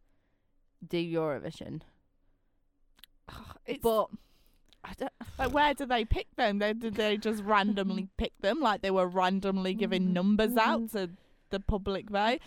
do 0.90 0.98
Eurovision, 0.98 1.82
It's, 3.66 3.82
but 3.82 4.08
I 4.84 4.94
don't. 4.98 5.12
like, 5.40 5.54
where 5.54 5.74
do 5.74 5.86
they 5.86 6.06
pick 6.06 6.28
them? 6.36 6.60
They, 6.60 6.74
did 6.74 6.96
they 6.96 7.18
just 7.18 7.44
randomly 7.46 8.10
pick 8.18 8.34
them? 8.42 8.60
Like 8.60 8.82
they 8.82 8.92
were 8.92 9.08
randomly 9.08 9.74
giving 9.74 10.04
Mm-hmm. 10.04 10.14
numbers 10.14 10.58
out 10.58 10.92
to 10.92 11.10
the 11.50 11.60
public 11.60 12.10
vote? 12.10 12.40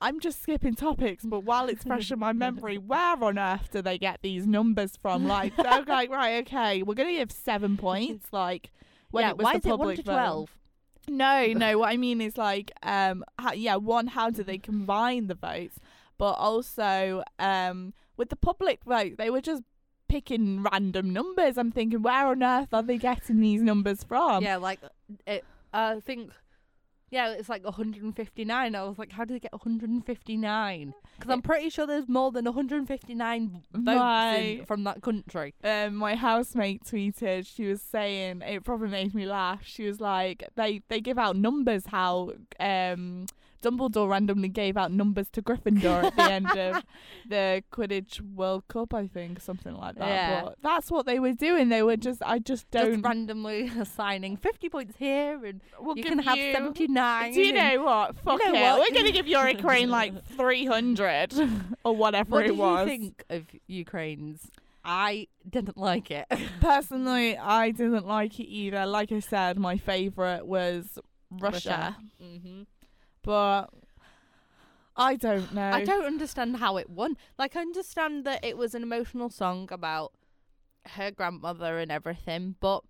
I'm 0.00 0.20
just 0.20 0.40
skipping 0.42 0.74
topics, 0.74 1.24
but 1.24 1.40
while 1.40 1.68
it's 1.68 1.82
fresh 1.82 2.12
in 2.12 2.20
my 2.20 2.32
memory, 2.44 2.78
where 2.78 3.22
on 3.22 3.36
earth 3.38 3.70
do 3.72 3.82
they 3.82 3.98
get 3.98 4.20
these 4.22 4.46
numbers 4.46 4.96
from? 5.00 5.26
Like 5.26 5.56
they're 5.56 5.82
like, 5.86 6.10
right, 6.10 6.46
okay, 6.46 6.82
we're 6.82 6.94
gonna 6.94 7.12
give 7.12 7.32
seven 7.32 7.76
points. 7.76 8.26
Like 8.32 8.70
when 9.10 9.22
yeah, 9.22 9.30
it 9.30 9.36
was 9.38 9.44
why 9.44 9.52
the 9.54 9.58
is 9.58 9.66
it 9.66 9.68
one 9.70 9.78
public 9.78 9.96
to 9.96 10.02
vote. 10.04 10.12
twelve? 10.12 10.50
No, 11.08 11.46
no. 11.54 11.78
What 11.78 11.88
I 11.88 11.96
mean 11.96 12.20
is 12.20 12.36
like, 12.36 12.70
um, 12.82 13.24
how, 13.38 13.52
yeah, 13.54 13.76
one, 13.76 14.08
how 14.08 14.28
do 14.30 14.42
they 14.44 14.58
combine 14.58 15.26
the 15.26 15.34
votes? 15.34 15.78
But 16.18 16.32
also, 16.32 17.22
um, 17.38 17.94
with 18.16 18.28
the 18.28 18.36
public 18.36 18.80
vote, 18.84 19.16
they 19.18 19.30
were 19.30 19.40
just 19.40 19.62
picking 20.08 20.62
random 20.62 21.10
numbers. 21.10 21.56
I'm 21.56 21.70
thinking, 21.70 22.02
where 22.02 22.26
on 22.26 22.42
earth 22.42 22.68
are 22.72 22.82
they 22.82 22.98
getting 22.98 23.40
these 23.40 23.62
numbers 23.62 24.02
from? 24.04 24.42
yeah, 24.42 24.56
like 24.56 24.80
it. 25.26 25.44
I 25.72 26.00
think. 26.00 26.32
Yeah, 27.10 27.30
it's 27.30 27.48
like 27.48 27.64
159. 27.64 28.74
I 28.74 28.84
was 28.84 28.98
like, 28.98 29.12
how 29.12 29.24
did 29.24 29.34
they 29.36 29.38
get 29.40 29.52
159? 29.52 30.94
Because 31.16 31.32
I'm 31.32 31.40
pretty 31.40 31.70
sure 31.70 31.86
there's 31.86 32.06
more 32.06 32.30
than 32.30 32.44
159 32.44 33.62
votes 33.72 34.38
in, 34.38 34.64
from 34.66 34.84
that 34.84 35.00
country. 35.00 35.54
um, 35.64 35.94
my 35.94 36.14
housemate 36.16 36.84
tweeted. 36.84 37.46
She 37.46 37.64
was 37.64 37.80
saying 37.80 38.42
it 38.42 38.62
probably 38.62 38.88
made 38.88 39.14
me 39.14 39.24
laugh. 39.24 39.60
She 39.64 39.86
was 39.86 40.00
like, 40.00 40.44
they 40.54 40.82
they 40.88 41.00
give 41.00 41.18
out 41.18 41.34
numbers. 41.36 41.86
How 41.86 42.32
um 42.60 43.24
Dumbledore 43.62 44.08
randomly 44.08 44.48
gave 44.48 44.76
out 44.76 44.92
numbers 44.92 45.28
to 45.30 45.42
Gryffindor 45.42 46.04
at 46.04 46.16
the 46.16 46.22
end 46.30 46.46
of 46.56 46.82
the 47.28 47.62
Quidditch 47.72 48.20
World 48.20 48.68
Cup, 48.68 48.94
I 48.94 49.06
think, 49.06 49.40
something 49.40 49.74
like 49.74 49.96
that. 49.96 50.08
Yeah. 50.08 50.42
But 50.44 50.58
that's 50.62 50.90
what 50.90 51.06
they 51.06 51.18
were 51.18 51.32
doing. 51.32 51.68
They 51.68 51.82
were 51.82 51.96
just, 51.96 52.22
I 52.24 52.38
just 52.38 52.70
don't. 52.70 52.92
Just 52.94 53.04
randomly 53.04 53.70
assigning 53.78 54.36
50 54.36 54.68
points 54.68 54.96
here, 54.98 55.44
and 55.44 55.60
we'll 55.80 55.96
you 55.96 56.04
can 56.04 56.18
have 56.20 56.36
you- 56.38 56.52
79. 56.52 57.32
Do 57.32 57.40
you 57.40 57.52
know 57.52 57.82
what? 57.82 58.16
Fuck 58.16 58.40
you 58.44 58.52
know 58.52 58.58
it. 58.58 58.78
what? 58.78 58.90
We're 58.90 58.96
gonna 58.96 59.12
give 59.12 59.26
Ukraine 59.26 59.90
like 59.90 60.24
three 60.36 60.64
hundred 60.66 61.34
or 61.84 61.94
whatever 61.96 62.42
it 62.42 62.56
was. 62.56 62.58
What 62.58 62.70
was. 62.72 62.80
you 62.80 62.86
think 62.98 63.24
of 63.30 63.44
Ukraine's? 63.66 64.50
I 64.84 65.26
didn't 65.48 65.76
like 65.76 66.10
it. 66.10 66.26
Personally, 66.60 67.36
I 67.36 67.72
didn't 67.72 68.06
like 68.06 68.38
it 68.40 68.44
either. 68.48 68.86
Like 68.86 69.12
I 69.12 69.18
said, 69.20 69.58
my 69.58 69.76
favorite 69.76 70.46
was 70.46 70.98
Russia, 71.30 71.96
hmm 72.20 72.62
but 73.28 73.66
I 74.96 75.16
don't 75.16 75.52
know. 75.52 75.70
I 75.70 75.84
don't 75.84 76.06
understand 76.06 76.56
how 76.56 76.78
it 76.78 76.88
won. 76.88 77.18
Like, 77.38 77.56
I 77.56 77.60
understand 77.60 78.24
that 78.24 78.42
it 78.42 78.56
was 78.56 78.74
an 78.74 78.82
emotional 78.82 79.28
song 79.28 79.68
about 79.70 80.12
her 80.96 81.10
grandmother 81.10 81.78
and 81.78 81.92
everything, 81.92 82.54
but 82.58 82.82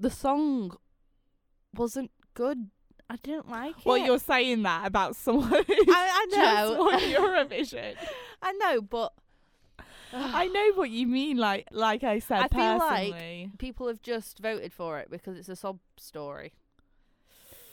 the 0.00 0.08
song 0.08 0.74
wasn't 1.74 2.10
good. 2.32 2.70
I 3.10 3.16
didn't 3.16 3.50
like 3.50 3.84
Well, 3.84 3.96
it. 3.96 3.98
Well, 4.00 4.06
you're 4.06 4.18
saying 4.18 4.62
that 4.62 4.86
about 4.86 5.16
someone 5.16 5.50
who 5.50 5.58
I, 5.68 6.08
I 6.22 6.26
just 6.30 6.72
know. 6.72 6.78
won 6.78 6.98
Eurovision. 7.00 7.94
I 8.40 8.52
know, 8.52 8.80
but 8.80 9.12
I 10.14 10.48
know 10.48 10.72
what 10.76 10.88
you 10.88 11.06
mean. 11.06 11.36
Like, 11.36 11.66
like 11.72 12.04
I 12.04 12.20
said, 12.20 12.38
I 12.40 12.48
feel 12.48 12.78
like- 12.78 13.12
personally. 13.12 13.50
people 13.58 13.86
have 13.88 14.00
just 14.00 14.38
voted 14.38 14.72
for 14.72 14.98
it 14.98 15.10
because 15.10 15.36
it's 15.36 15.50
a 15.50 15.56
sob 15.56 15.78
story. 15.98 16.54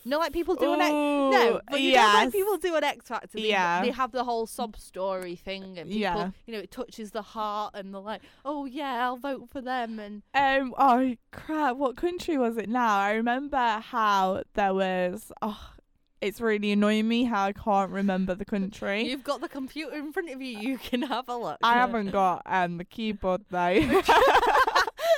No, 0.05 0.17
like 0.17 0.33
people 0.33 0.55
do 0.55 0.73
an 0.73 0.81
X. 0.81 0.89
No, 0.91 1.61
but 1.69 1.81
you 1.81 1.93
know, 1.95 2.01
like 2.01 2.31
people 2.31 2.57
do 2.57 2.75
an 2.75 2.83
X 2.83 3.07
Factor. 3.07 3.27
They, 3.33 3.49
Yeah. 3.49 3.81
they 3.81 3.91
have 3.91 4.11
the 4.11 4.23
whole 4.23 4.47
sob 4.47 4.77
story 4.77 5.35
thing, 5.35 5.77
and 5.77 5.89
people, 5.89 5.99
Yeah. 5.99 6.31
you 6.45 6.53
know, 6.53 6.59
it 6.59 6.71
touches 6.71 7.11
the 7.11 7.21
heart, 7.21 7.73
and 7.75 7.93
they're 7.93 8.01
like, 8.01 8.21
"Oh 8.45 8.65
yeah, 8.65 9.03
I'll 9.05 9.17
vote 9.17 9.49
for 9.51 9.61
them." 9.61 9.99
And 9.99 10.23
Um. 10.33 10.73
Oh 10.77 11.15
crap! 11.31 11.75
What 11.75 11.97
country 11.97 12.37
was 12.37 12.57
it 12.57 12.69
now? 12.69 12.97
I 12.97 13.11
remember 13.13 13.57
how 13.83 14.43
there 14.53 14.73
was. 14.73 15.31
Oh, 15.41 15.73
it's 16.21 16.41
really 16.41 16.71
annoying 16.71 17.07
me 17.07 17.23
how 17.25 17.45
I 17.45 17.53
can't 17.53 17.91
remember 17.91 18.35
the 18.35 18.45
country. 18.45 19.03
you've 19.09 19.23
got 19.23 19.41
the 19.41 19.47
computer 19.49 19.95
in 19.95 20.11
front 20.11 20.29
of 20.29 20.41
you. 20.41 20.59
You 20.59 20.77
can 20.77 21.01
have 21.03 21.29
a 21.29 21.35
look. 21.37 21.57
I 21.63 21.73
haven't 21.75 22.11
got 22.11 22.41
um 22.45 22.77
the 22.77 22.85
keyboard 22.85 23.43
though. 23.49 23.57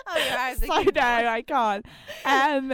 oh, 0.10 0.17
you're 0.17 0.56
the 0.56 0.65
so 0.67 0.82
no, 0.96 1.02
I 1.02 1.44
can't. 1.46 1.86
Um, 2.26 2.74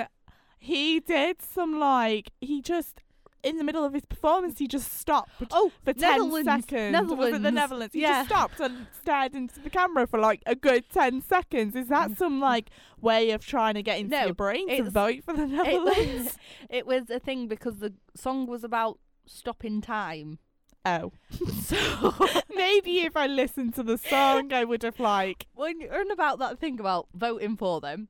he 0.60 1.00
did 1.00 1.42
some 1.42 1.80
like 1.80 2.32
he 2.42 2.62
just 2.62 3.02
in 3.44 3.58
the 3.58 3.64
middle 3.64 3.86
of 3.86 3.94
his 3.94 4.04
performance 4.06 4.58
he 4.58 4.68
just 4.68 4.92
stopped 4.98 5.30
Oh, 5.52 5.72
for 5.86 5.94
ten 5.94 6.18
Netherlands, 6.20 6.66
seconds. 6.66 6.94
Was 7.12 7.30
it 7.30 7.32
the 7.32 7.40
Netherlands. 7.40 7.54
Netherlands? 7.56 7.94
He 7.94 8.02
Yeah. 8.02 8.10
just 8.24 8.30
stopped 8.30 8.60
and 8.60 8.88
stared 9.00 9.36
into 9.36 9.60
the 9.60 9.70
camera 9.70 10.08
for 10.08 10.20
like 10.20 10.42
a 10.46 10.56
good 10.56 10.90
ten 10.92 11.22
seconds. 11.22 11.76
Is 11.76 11.88
that 11.88 12.10
mm. 12.12 12.18
some 12.18 12.40
like 12.42 12.70
way 13.00 13.32
of 13.32 13.46
trying 13.46 13.76
to 13.76 13.84
get 13.84 14.00
into 14.00 14.18
No, 14.18 14.26
your 14.26 14.34
brain 14.34 14.68
to 14.70 14.90
vote 14.90 15.24
for 15.24 15.34
the 15.34 15.44
it 15.44 15.50
Netherlands? 15.50 16.24
was, 16.26 16.38
it 16.70 16.88
was 16.88 17.10
a 17.10 17.20
thing 17.20 17.48
because 17.48 17.78
the 17.78 17.94
song 18.16 18.48
was 18.48 18.64
about 18.64 19.00
stopping 19.26 19.82
time. 19.82 20.40
oh, 20.86 21.12
So 21.64 22.14
maybe 22.56 23.02
if 23.02 23.16
I 23.16 23.28
listened 23.28 23.76
to 23.76 23.84
the 23.84 23.98
song, 23.98 24.52
I 24.52 24.64
would 24.64 24.84
have 24.84 25.00
like. 25.00 25.46
when 25.54 25.80
you're 25.80 26.12
about 26.12 26.40
that 26.40 26.60
thing 26.60 26.80
about 26.80 27.08
voting 27.14 27.56
for 27.56 27.80
them, 27.82 28.08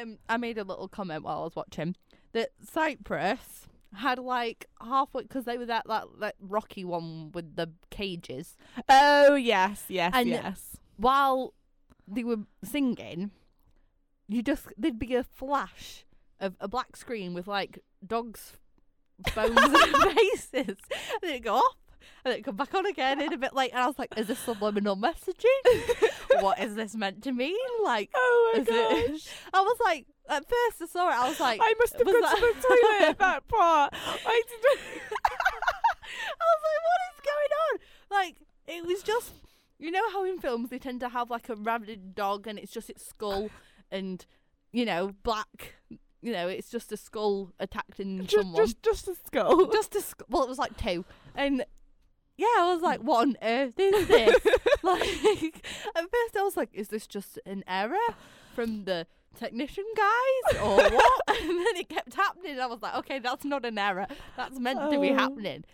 um, 0.00 0.18
I 0.28 0.36
made 0.36 0.58
a 0.58 0.64
little 0.64 0.88
comment 0.88 1.22
while 1.24 1.40
I 1.40 1.44
was 1.44 1.56
watching 1.56 1.96
that 2.32 2.50
Cyprus 2.62 3.66
had 3.94 4.18
like 4.18 4.66
halfway 4.80 5.22
because 5.22 5.44
they 5.44 5.58
were 5.58 5.66
that 5.66 5.86
that 5.86 6.04
that 6.20 6.34
rocky 6.40 6.84
one 6.84 7.30
with 7.32 7.56
the 7.56 7.70
cages. 7.90 8.56
Oh 8.88 9.34
yes, 9.34 9.84
yes, 9.88 10.12
And- 10.14 10.28
yes. 10.28 10.76
While 10.96 11.54
they 12.06 12.22
were 12.24 12.38
singing, 12.64 13.30
you 14.28 14.42
just 14.42 14.66
there'd 14.78 14.98
be 14.98 15.14
a 15.14 15.24
flash 15.24 16.04
of 16.40 16.56
a 16.60 16.68
black 16.68 16.96
screen 16.96 17.34
with 17.34 17.46
like 17.46 17.80
dogs' 18.06 18.56
bones 19.34 19.56
and 19.58 19.96
faces, 20.16 20.76
and 21.22 21.30
it'd 21.30 21.42
go 21.44 21.56
off. 21.56 21.76
And 22.24 22.32
it'd 22.32 22.44
come 22.44 22.56
back 22.56 22.74
on 22.74 22.86
again 22.86 23.20
in 23.20 23.32
a 23.32 23.38
bit 23.38 23.54
late, 23.54 23.70
and 23.72 23.80
I 23.80 23.86
was 23.86 23.98
like, 23.98 24.16
"Is 24.16 24.26
this 24.28 24.38
subliminal 24.38 24.96
messaging? 24.96 26.40
what 26.40 26.58
is 26.60 26.74
this 26.74 26.94
meant 26.94 27.22
to 27.24 27.32
mean?" 27.32 27.56
Like, 27.82 28.10
Oh 28.14 28.52
my 28.54 28.60
Is 28.62 28.68
it- 28.68 29.10
gosh. 29.12 29.34
I 29.54 29.60
was 29.60 29.78
like, 29.84 30.06
at 30.28 30.44
first 30.48 30.82
I 30.82 30.86
saw 30.86 31.08
it, 31.10 31.14
I 31.14 31.28
was 31.28 31.40
like, 31.40 31.60
I 31.62 31.74
must 31.78 31.94
have 31.94 32.04
gone 32.06 32.20
that- 32.20 32.36
to 32.36 32.40
the 32.40 32.66
toilet 32.68 33.10
at 33.10 33.18
that 33.18 33.48
part. 33.48 33.94
I 33.94 34.42
didn't. 34.48 34.80
I 35.24 36.44
was 36.48 36.62
like, 36.68 36.82
what 36.88 37.00
is 37.12 37.20
going 37.24 37.52
on? 37.62 37.78
Like, 38.10 38.36
it 38.66 38.86
was 38.86 39.02
just, 39.02 39.32
you 39.78 39.90
know 39.90 40.10
how 40.12 40.24
in 40.24 40.38
films 40.38 40.70
they 40.70 40.78
tend 40.78 41.00
to 41.00 41.08
have 41.08 41.30
like 41.30 41.48
a 41.48 41.56
rabid 41.56 42.14
dog 42.14 42.46
and 42.46 42.58
it's 42.58 42.72
just 42.72 42.90
its 42.90 43.06
skull 43.06 43.50
and 43.90 44.24
you 44.72 44.84
know 44.84 45.12
black. 45.22 45.74
You 46.24 46.30
know, 46.32 46.46
it's 46.46 46.70
just 46.70 46.92
a 46.92 46.96
skull 46.96 47.50
attacking 47.58 48.26
Just, 48.26 48.32
someone. 48.44 48.64
just, 48.64 48.80
just 48.82 49.08
a 49.08 49.16
skull. 49.26 49.66
just 49.72 49.96
a 49.96 50.00
sk- 50.00 50.22
well, 50.28 50.44
it 50.44 50.48
was 50.48 50.58
like 50.58 50.76
two, 50.76 51.04
and 51.34 51.64
yeah, 52.36 52.46
I 52.58 52.72
was 52.72 52.82
like, 52.82 53.00
mm. 53.00 53.04
what 53.04 53.28
on 53.28 53.36
earth 53.42 53.78
is 53.78 54.06
this? 54.08 54.46
like, 54.82 55.66
at 55.94 56.02
first 56.02 56.36
I 56.36 56.42
was 56.42 56.56
like, 56.56 56.70
is 56.72 56.88
this 56.88 57.06
just 57.06 57.38
an 57.46 57.62
error 57.66 57.96
from 58.54 58.84
the 58.84 59.06
technician 59.38 59.84
guys 59.96 60.56
or 60.62 60.76
what? 60.76 61.20
and 61.28 61.50
then 61.50 61.76
it 61.76 61.88
kept 61.88 62.14
happening. 62.14 62.58
I 62.58 62.66
was 62.66 62.82
like, 62.82 62.94
okay, 62.96 63.18
that's 63.18 63.44
not 63.44 63.64
an 63.64 63.78
error. 63.78 64.06
That's 64.36 64.58
meant 64.58 64.90
to 64.90 65.00
be 65.00 65.10
Oh. 65.10 65.14
happening. 65.14 65.64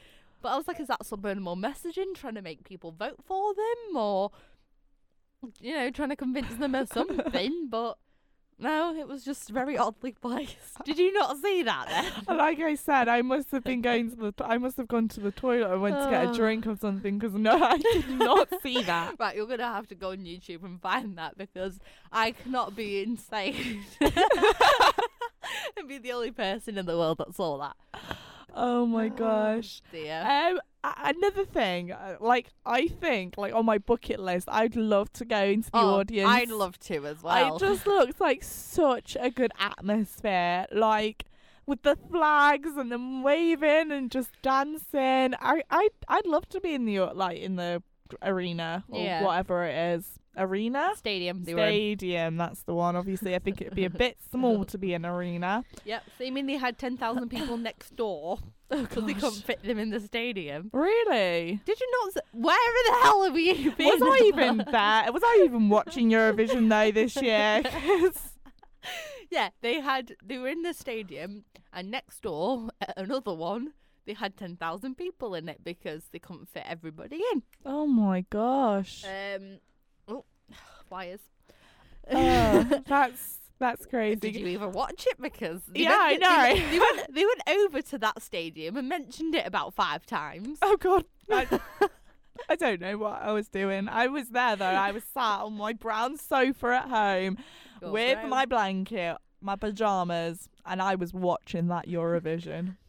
But 0.41 0.51
I 0.51 0.57
was 0.57 0.69
like, 0.69 0.79
is 0.81 0.87
that 0.89 1.05
subliminal 1.05 1.57
messaging 1.57 2.15
trying 2.15 2.37
to 2.37 2.43
make 2.43 2.63
people 2.63 2.93
vote 2.93 3.19
for 3.25 3.55
them 3.55 3.97
or, 3.97 4.31
you 5.61 5.75
know, 5.75 5.91
trying 5.91 6.11
to 6.11 6.17
convince 6.17 6.55
them 6.55 6.75
of 6.77 6.89
something? 6.89 7.69
but 7.69 7.99
no, 8.61 8.95
it 8.97 9.07
was 9.07 9.25
just 9.25 9.49
very 9.51 9.77
oddly 9.79 10.13
placed. 10.21 10.83
Did 10.85 10.99
you 10.99 11.13
not 11.13 11.37
see 11.39 11.63
that 11.63 11.87
then? 12.27 12.37
like 12.37 12.59
I 12.61 12.75
said, 12.75 13.09
I 13.09 13.23
must 13.23 13.51
have 13.53 13.65
been 13.65 13.81
going 13.83 14.11
to 14.11 14.17
the. 14.17 14.33
T- 14.33 14.45
I 14.45 14.59
must 14.59 14.77
have 14.79 14.89
gone 14.89 15.09
to 15.09 15.21
the 15.21 15.31
toilet 15.31 15.71
and 15.73 15.81
went 15.83 15.97
to 15.97 16.11
get 16.11 16.25
a 16.27 16.31
Oh. 16.31 16.35
drink 16.35 16.67
or 16.67 16.77
something 16.77 17.19
because 17.19 17.35
no, 17.35 17.53
I 17.63 17.79
did 17.79 18.09
not 18.11 18.49
see 18.63 18.83
that. 18.83 19.15
Right, 19.19 19.37
you're 19.37 19.47
gonna 19.47 19.65
have 19.65 19.87
to 19.89 19.95
go 19.95 20.11
on 20.11 20.19
YouTube 20.19 20.65
and 20.65 20.81
find 20.81 21.17
that 21.19 21.39
because 21.39 21.79
I 22.13 22.33
cannot 22.33 22.75
be 22.77 23.03
insane 23.03 23.85
and 25.77 25.89
be 25.89 25.99
the 25.99 26.13
only 26.13 26.31
person 26.31 26.77
in 26.79 26.87
the 26.87 26.97
world 26.97 27.19
that 27.19 27.35
saw 27.35 27.59
that. 27.59 27.77
Oh 28.59 28.87
my 28.87 29.09
gosh. 29.25 29.81
Dear. 29.93 30.25
Um, 30.29 30.61
another 31.05 31.45
thing, 31.45 31.93
uh, 31.93 32.17
like 32.21 32.49
I 32.67 32.89
think, 32.89 33.37
like 33.39 33.55
on 33.55 33.65
my 33.65 33.79
bucket 33.79 34.21
list, 34.21 34.49
I'd 34.51 34.77
love 34.77 35.13
to 35.15 35.25
go 35.25 35.43
into 35.45 35.71
the 35.71 35.79
oh, 35.79 36.01
audience. 36.01 36.29
I'd 36.29 36.51
love 36.51 36.79
to 36.81 37.07
as 37.07 37.23
well. 37.23 37.57
It 37.57 37.61
just 37.61 37.87
looks 37.87 38.21
like 38.21 38.43
such 38.43 39.17
a 39.19 39.31
good 39.31 39.53
atmosphere, 39.59 40.67
like 40.73 41.25
with 41.67 41.83
the 41.83 41.97
flags 42.11 42.77
and 42.77 42.91
them 42.91 43.23
waving 43.23 43.93
and 43.93 44.11
just 44.11 44.31
dancing. 44.43 45.35
I, 45.41 45.63
I, 45.71 45.89
I'd 46.09 46.27
love 46.27 46.49
to 46.51 46.61
be 46.61 46.75
in 46.75 46.85
the 46.85 47.01
like 47.01 47.39
in 47.39 47.57
the 47.57 47.83
arena 48.23 48.85
or 48.89 49.05
Yeah. 49.05 49.23
whatever 49.23 49.65
it 49.65 49.77
is. 49.77 50.18
Arena. 50.39 50.93
Stadium. 50.97 51.45
They 51.45 51.55
were. 51.55 51.61
Stadium, 51.61 52.37
that's 52.37 52.63
the 52.63 52.75
one. 52.75 52.97
Obviously, 52.97 53.35
I 53.35 53.39
think 53.41 53.61
it'd 53.61 53.75
be 53.75 53.85
a 53.85 53.91
bit 53.91 54.17
small 54.31 54.65
to 54.67 54.79
be 54.79 54.95
an 54.95 55.05
arena. 55.05 55.65
Yep. 55.85 56.03
So 56.17 56.25
you 56.25 56.33
mean 56.33 56.47
they 56.47 56.57
had 56.57 56.79
ten 56.79 56.97
thousand 56.97 57.29
people 57.29 57.57
next 57.71 57.95
door 57.97 58.39
because 58.71 59.05
they 59.07 59.15
couldn't 59.15 59.43
fit 59.45 59.63
them 59.63 59.79
in 59.79 59.91
the 59.91 60.01
stadium? 60.01 60.71
Really? 60.73 61.61
Did 61.65 61.81
you 61.81 61.91
not? 62.05 62.17
s- 62.17 62.23
Where 62.33 62.73
the 62.87 62.99
hell 63.03 63.25
have 63.25 63.39
you 63.39 63.73
been? 63.73 63.87
Was 63.89 64.03
I 64.03 64.25
even 64.27 64.57
there? 64.59 65.13
Was 65.13 65.23
I 65.25 65.43
even 65.45 65.69
watching 65.69 66.11
Eurovision 66.11 66.69
though 66.69 66.91
this 66.93 67.21
year? 67.21 67.63
yeah, 69.31 69.51
they 69.61 69.81
had. 69.81 70.15
They 70.25 70.39
were 70.39 70.49
in 70.49 70.63
the 70.63 70.73
stadium, 70.75 71.45
and 71.73 71.91
next 71.91 72.23
door, 72.23 72.69
at 72.81 72.95
another 72.97 73.35
one, 73.35 73.73
they 74.07 74.15
had 74.15 74.37
ten 74.37 74.57
thousand 74.57 74.97
people 74.97 75.35
in 75.35 75.49
it 75.49 75.63
because 75.65 76.05
they 76.13 76.19
couldn't 76.19 76.49
fit 76.49 76.65
everybody 76.67 77.21
in. 77.33 77.43
oh 77.67 77.87
my 77.87 78.25
gosh. 78.31 79.05
Um, 79.05 79.59
wires. 80.91 81.21
Oh, 82.11 82.83
that's 82.87 83.39
that's 83.59 83.87
crazy. 83.87 84.17
Did 84.17 84.37
you 84.37 84.47
even 84.47 84.73
watch 84.73 85.07
it? 85.07 85.21
Because 85.21 85.63
they 85.67 85.81
Yeah, 85.83 85.97
I 85.99 86.17
know. 86.17 86.55
They, 86.55 86.61
went- 86.61 86.71
they 86.71 86.79
went. 86.79 87.15
They 87.15 87.25
went 87.25 87.43
over 87.67 87.83
to 87.83 87.99
that 87.99 88.23
stadium 88.23 88.77
and 88.77 88.89
mentioned 88.89 89.35
it 89.35 89.47
about 89.47 89.75
five 89.75 90.07
times. 90.07 90.59
Oh 90.63 90.77
god. 90.77 91.05
I, 91.31 91.47
I 92.49 92.55
don't 92.57 92.81
know 92.81 92.97
what 92.99 93.21
I 93.21 93.33
was 93.33 93.49
doing. 93.49 93.89
I 93.89 94.07
was 94.07 94.29
there 94.31 94.57
though. 94.57 94.65
I 94.65 94.93
was 94.93 95.03
sat 95.13 95.41
on 95.41 95.55
my 95.55 95.73
brown 95.73 96.17
sofa 96.17 96.69
at 96.69 96.89
home 96.89 97.39
Go 97.81 97.91
with 97.93 98.19
my 98.27 98.47
blanket, 98.47 99.17
my 99.41 99.57
pajamas, 99.57 100.49
and 100.65 100.81
I 100.81 100.95
was 100.95 101.13
watching 101.13 101.67
that 101.69 101.89
Eurovision. 101.89 102.77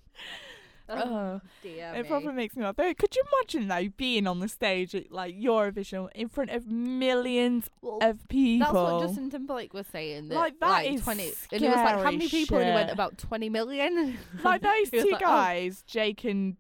Oh, 1.10 1.42
dear 1.64 1.94
It 1.96 2.04
me. 2.04 2.08
probably 2.08 2.34
makes 2.34 2.56
me 2.56 2.64
laugh. 2.64 2.76
Could 2.78 3.16
you 3.16 3.24
imagine 3.40 3.68
though 3.68 3.90
being 3.98 4.28
on 4.28 4.40
the 4.40 4.48
stage 4.48 4.96
at 4.96 5.12
like 5.12 5.36
Eurovision 5.36 6.10
in 6.16 6.30
front 6.30 6.50
of 6.50 6.68
millions 6.68 7.70
Well, 7.82 8.00
of 8.02 8.28
people? 8.28 8.66
That's 8.74 8.92
what 8.94 9.08
Justin 9.08 9.30
Timberlake 9.30 9.74
was 9.74 9.88
saying. 9.88 10.30
That, 10.30 10.36
Like, 10.36 10.60
that 10.60 10.86
is 10.86 11.04
twenty, 11.04 11.32
and 11.52 11.62
it 11.62 11.68
was 11.68 11.76
like 11.76 11.96
how 11.98 12.04
many 12.12 12.28
people? 12.28 12.58
And 12.58 12.68
he 12.70 12.74
went 12.74 12.92
about 12.92 13.18
twenty 13.18 13.50
million. 13.50 14.18
like 14.44 14.62
those 14.62 14.90
two 14.90 14.98
like, 15.12 15.22
oh, 15.22 15.26
guys, 15.26 15.84
Jake 15.86 16.24
and 16.26 16.58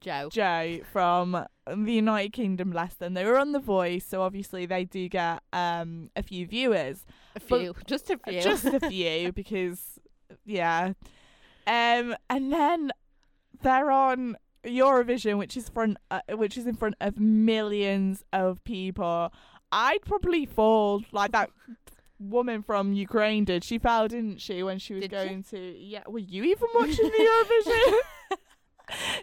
Joe. 0.00 0.28
Joe 0.32 0.80
from 0.92 1.46
the 1.66 1.92
United 1.92 2.32
Kingdom, 2.32 2.70
bless 2.70 2.94
them. 2.94 3.14
They 3.14 3.24
were 3.24 3.38
on 3.38 3.52
The 3.52 3.60
Voice, 3.60 4.04
so 4.04 4.22
obviously 4.22 4.66
they 4.66 4.84
do 4.84 5.08
get 5.08 5.42
um 5.52 6.10
a 6.16 6.22
few 6.22 6.46
viewers. 6.46 7.04
A 7.36 7.40
but- 7.40 7.60
few, 7.60 7.74
just 7.86 8.10
a 8.10 8.18
few. 8.18 8.40
Just 8.40 8.64
a 8.64 8.80
few 8.80 9.32
because 9.32 10.00
yeah. 10.44 10.92
Um 11.68 12.14
and 12.30 12.52
then 12.52 12.90
they're 13.62 13.90
on 13.90 14.36
Eurovision 14.64 15.38
which 15.38 15.56
is 15.56 15.68
front 15.68 15.96
uh, 16.10 16.20
which 16.30 16.58
is 16.58 16.66
in 16.66 16.74
front 16.74 16.96
of 17.00 17.18
millions 17.18 18.24
of 18.32 18.62
people. 18.64 19.32
I'd 19.72 20.02
probably 20.02 20.46
fall 20.46 21.02
like 21.12 21.32
that 21.32 21.50
woman 22.18 22.62
from 22.62 22.92
Ukraine 22.92 23.44
did. 23.44 23.62
She 23.64 23.78
fell, 23.78 24.08
didn't 24.08 24.40
she, 24.40 24.62
when 24.62 24.78
she 24.78 24.94
was 24.94 25.02
Did 25.02 25.10
she? 25.10 25.16
going 25.16 25.42
to 25.44 25.58
Yeah, 25.78 26.02
were 26.06 26.18
you 26.18 26.44
even 26.44 26.68
watching 26.74 27.04
the 27.04 27.28
Eurovision? 27.30 27.98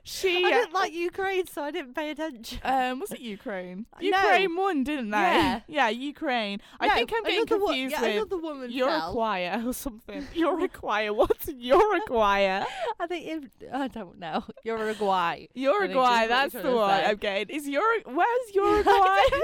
she 0.04 0.44
I 0.46 0.50
didn't 0.50 0.74
like 0.74 0.94
Ukraine, 0.94 1.48
so 1.48 1.64
I 1.64 1.72
didn't 1.72 1.94
pay 1.94 2.12
attention. 2.12 2.60
um, 2.64 3.00
was 3.00 3.12
it 3.12 3.20
Ukraine? 3.20 3.86
No. 4.04 4.18
Ukraine 4.18 4.56
won, 4.56 4.84
didn't 4.84 5.12
they? 5.12 5.18
Yeah. 5.18 5.60
yeah, 5.68 5.90
Ukraine. 5.90 6.60
I 6.80 6.90
think 6.90 7.12
I'm 7.16 7.24
getting 7.24 7.40
another 7.42 7.60
wo- 7.60 7.68
confused 7.68 7.92
yeah, 7.94 8.02
with 8.02 8.12
another 8.12 8.38
woman. 8.38 8.72
Uruguay 8.72 9.62
or 9.66 9.74
something. 9.74 10.28
Uruguay. 10.34 11.10
What's 11.10 11.48
Uruguay? 11.48 12.64
I 13.00 13.08
think 13.08 13.26
if, 13.26 13.74
I 13.74 13.88
don't 13.88 14.20
know. 14.20 14.44
Uruguay. 14.64 15.48
Uruguay. 15.54 16.28
That's 16.28 16.54
the 16.54 16.72
one. 16.72 16.90
say. 16.90 17.06
I'm 17.06 17.18
getting. 17.18 17.56
Is 17.56 17.68
Ur? 17.68 18.02
Where's 18.06 18.56
Uruguay? 18.56 19.40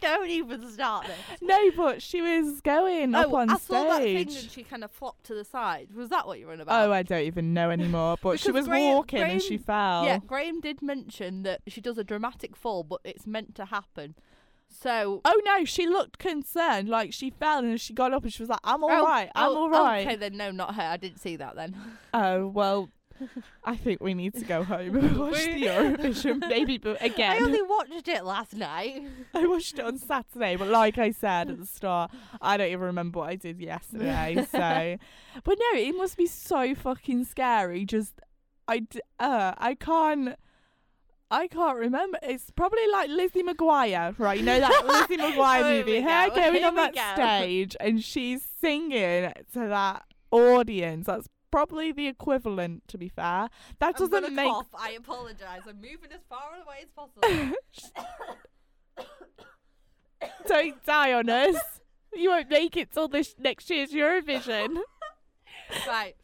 don't 0.00 0.30
even 0.30 0.70
start 0.70 1.06
this. 1.06 1.40
no, 1.40 1.70
but 1.76 2.02
she 2.02 2.22
was 2.22 2.60
going 2.60 3.14
up 3.14 3.32
oh, 3.32 3.36
on 3.36 3.50
I 3.50 3.56
saw 3.56 3.84
that 3.84 4.02
thing 4.02 4.28
stage. 4.28 4.42
and 4.42 4.50
she 4.52 4.62
kind 4.62 4.84
of 4.84 4.90
flopped 4.90 5.24
to 5.24 5.34
the 5.34 5.44
side. 5.44 5.88
Was 5.94 6.08
that 6.10 6.26
what 6.26 6.38
you 6.38 6.46
were 6.46 6.52
on 6.52 6.60
about? 6.60 6.88
Oh, 6.88 6.92
I 6.92 7.02
don't 7.02 7.22
even 7.22 7.52
know 7.52 7.70
anymore. 7.70 8.16
But 8.22 8.40
she 8.40 8.50
was 8.50 8.66
Graham- 8.66 8.99
walking 9.00 9.22
and 9.22 9.42
she 9.42 9.58
fell. 9.58 10.04
Yeah, 10.04 10.18
Graham 10.18 10.60
did 10.60 10.82
mention 10.82 11.42
that 11.42 11.60
she 11.66 11.80
does 11.80 11.98
a 11.98 12.04
dramatic 12.04 12.56
fall, 12.56 12.84
but 12.84 13.00
it's 13.04 13.26
meant 13.26 13.54
to 13.56 13.66
happen. 13.66 14.14
So. 14.70 15.20
Oh 15.24 15.40
no, 15.44 15.64
she 15.64 15.86
looked 15.86 16.18
concerned. 16.18 16.88
Like 16.88 17.12
she 17.12 17.30
fell 17.30 17.58
and 17.58 17.80
she 17.80 17.92
got 17.92 18.12
up 18.12 18.22
and 18.22 18.32
she 18.32 18.42
was 18.42 18.50
like, 18.50 18.60
"I'm 18.64 18.82
all 18.84 18.90
oh, 18.90 19.04
right. 19.04 19.30
I'm 19.34 19.50
oh, 19.50 19.62
all 19.62 19.70
right." 19.70 20.06
Okay, 20.06 20.16
then 20.16 20.36
no, 20.36 20.50
not 20.50 20.76
her. 20.76 20.82
I 20.82 20.96
didn't 20.96 21.18
see 21.18 21.36
that 21.36 21.56
then. 21.56 21.76
Oh 22.12 22.48
well, 22.48 22.88
I 23.64 23.76
think 23.76 24.02
we 24.02 24.14
need 24.14 24.34
to 24.34 24.44
go 24.44 24.64
home 24.64 24.96
and 24.96 25.16
watch 25.18 25.44
the 25.44 25.62
Eurovision, 25.62 26.40
maybe. 26.48 26.78
But 26.78 27.02
again 27.04 27.42
I 27.42 27.44
only 27.44 27.62
watched 27.62 28.08
it 28.08 28.24
last 28.24 28.54
night. 28.54 29.06
I 29.34 29.46
watched 29.46 29.78
it 29.78 29.84
on 29.84 29.98
Saturday. 29.98 30.56
But 30.56 30.68
like 30.68 30.98
I 30.98 31.10
said 31.10 31.50
at 31.50 31.58
the 31.58 31.66
start, 31.66 32.10
I 32.40 32.56
don't 32.56 32.68
even 32.68 32.80
remember 32.80 33.20
what 33.20 33.30
I 33.30 33.36
did 33.36 33.60
yesterday. 33.60 34.46
So, 34.50 34.96
but 35.44 35.58
no, 35.58 35.78
it 35.78 35.96
must 35.96 36.16
be 36.16 36.26
so 36.26 36.74
fucking 36.74 37.24
scary. 37.24 37.84
Just 37.84 38.20
I, 38.70 38.78
d- 38.78 39.00
uh, 39.18 39.52
I 39.58 39.74
can't. 39.74 40.36
I 41.32 41.46
can't 41.46 41.76
remember. 41.76 42.18
It's 42.22 42.50
probably 42.50 42.86
like 42.88 43.08
Lizzie 43.08 43.42
McGuire, 43.42 44.18
right? 44.18 44.38
You 44.38 44.44
know 44.44 44.58
that 44.58 44.84
Lizzie 45.10 45.20
McGuire 45.22 45.62
movie, 45.78 46.00
her 46.00 46.28
go, 46.28 46.34
going 46.34 46.54
here 46.54 46.66
on 46.66 46.74
that 46.76 46.94
go. 46.94 47.14
stage 47.14 47.76
and 47.78 48.02
she's 48.02 48.46
singing 48.60 49.32
to 49.52 49.58
that 49.68 50.04
audience. 50.32 51.06
That's 51.06 51.28
probably 51.52 51.92
the 51.92 52.08
equivalent, 52.08 52.86
to 52.88 52.98
be 52.98 53.08
fair. 53.08 53.48
That 53.78 54.00
I'm 54.00 54.08
doesn't 54.08 54.34
make 54.34 54.48
cough. 54.48 54.66
I 54.74 54.92
apologise. 54.92 55.62
I'm 55.68 55.76
moving 55.76 56.10
as 56.12 56.20
far 56.28 56.50
away 56.64 56.82
as 56.82 56.90
possible. 56.90 57.56
Don't 60.46 60.84
die 60.84 61.12
on 61.12 61.28
us. 61.28 61.56
You 62.12 62.30
won't 62.30 62.50
make 62.50 62.76
it 62.76 62.90
till 62.92 63.08
this 63.08 63.34
next 63.38 63.70
year's 63.70 63.92
Eurovision. 63.92 64.78
right. 65.86 66.16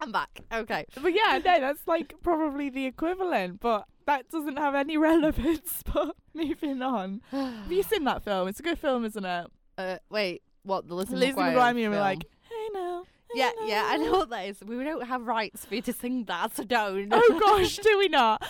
I'm 0.00 0.12
back. 0.12 0.40
Okay. 0.52 0.86
but 1.02 1.12
yeah, 1.14 1.38
no, 1.44 1.60
that's 1.60 1.86
like 1.86 2.14
probably 2.22 2.70
the 2.70 2.86
equivalent, 2.86 3.60
but 3.60 3.84
that 4.06 4.28
doesn't 4.30 4.56
have 4.56 4.74
any 4.74 4.96
relevance. 5.10 5.82
But 5.92 6.14
moving 6.34 6.82
on. 6.82 7.20
Have 7.32 7.70
you 7.70 7.82
seen 7.82 8.04
that 8.04 8.22
film? 8.22 8.46
It's 8.48 8.60
a 8.60 8.62
good 8.62 8.78
film, 8.78 9.04
isn't 9.04 9.24
it? 9.24 9.46
Uh, 9.76 9.96
wait. 10.08 10.42
What 10.62 10.86
the 10.86 10.94
Lizzie, 10.94 11.16
Lizzie 11.16 11.32
McGuire 11.32 11.54
McGuire 11.54 11.84
and 11.86 11.94
film? 11.94 11.94
like, 11.94 12.24
hey 12.42 12.68
now. 12.72 13.04
hey 13.32 13.38
Yeah, 13.40 13.50
yeah, 13.64 13.84
I 13.86 13.96
know 13.96 14.12
what 14.12 14.30
that 14.30 14.46
is. 14.46 14.60
We 14.64 14.82
don't 14.84 15.06
have 15.06 15.26
rights 15.26 15.64
for 15.64 15.74
you 15.74 15.82
to 15.82 15.92
sing 15.92 16.24
that, 16.24 16.54
so 16.54 16.64
don't. 16.64 17.08
Oh 17.10 17.40
gosh, 17.40 17.78
do 17.78 17.98
we 17.98 18.08
not? 18.08 18.46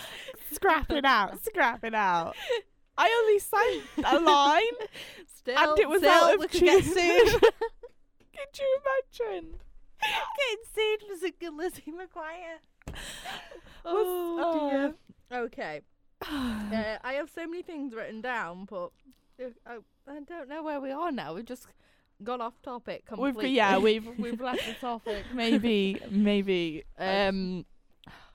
Scrap 0.51 0.91
it 0.91 1.05
out. 1.05 1.43
Scrap 1.43 1.83
it 1.83 1.95
out. 1.95 2.35
I 2.97 3.09
only 3.21 3.39
sang 3.39 3.81
a 4.05 4.19
line. 4.19 4.87
Still, 5.35 5.57
and 5.57 5.79
it 5.79 5.89
was 5.89 6.01
still, 6.01 6.11
out 6.11 6.33
of 6.35 6.39
we 6.41 6.47
could 6.47 6.61
get 6.61 6.83
tune. 6.83 6.93
sued. 6.93 7.41
Could 7.41 8.59
you 8.59 8.79
imagine? 9.21 9.53
Getting 10.01 10.63
sued 10.73 11.09
for 11.09 11.17
singing 11.17 11.57
Lizzie 11.57 11.91
McGuire. 11.91 12.95
Oh, 13.85 14.69
dear. 14.69 15.39
Okay. 15.39 15.81
Uh, 16.23 16.97
I 17.03 17.13
have 17.13 17.29
so 17.29 17.45
many 17.47 17.63
things 17.63 17.93
written 17.93 18.21
down, 18.21 18.65
but 18.69 18.91
uh, 19.43 19.49
I, 19.65 19.77
I 20.07 20.19
don't 20.21 20.47
know 20.47 20.63
where 20.63 20.79
we 20.79 20.91
are 20.91 21.11
now. 21.11 21.33
We've 21.33 21.45
just 21.45 21.67
gone 22.23 22.41
off 22.41 22.61
topic 22.61 23.03
We've 23.09 23.33
completely. 23.33 23.49
yeah, 23.55 23.77
we've 23.79 24.07
we've 24.17 24.39
left 24.49 24.65
the 24.65 24.73
topic. 24.75 25.25
Maybe 25.33 25.99
maybe 26.09 26.83
um, 26.97 27.65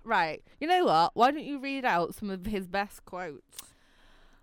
right. 0.04 0.42
You 0.60 0.66
know 0.66 0.84
what? 0.84 1.12
Why 1.14 1.30
don't 1.30 1.44
you 1.44 1.58
read 1.60 1.84
out 1.84 2.14
some 2.14 2.28
of 2.28 2.44
his 2.46 2.66
best 2.66 3.04
quotes? 3.04 3.56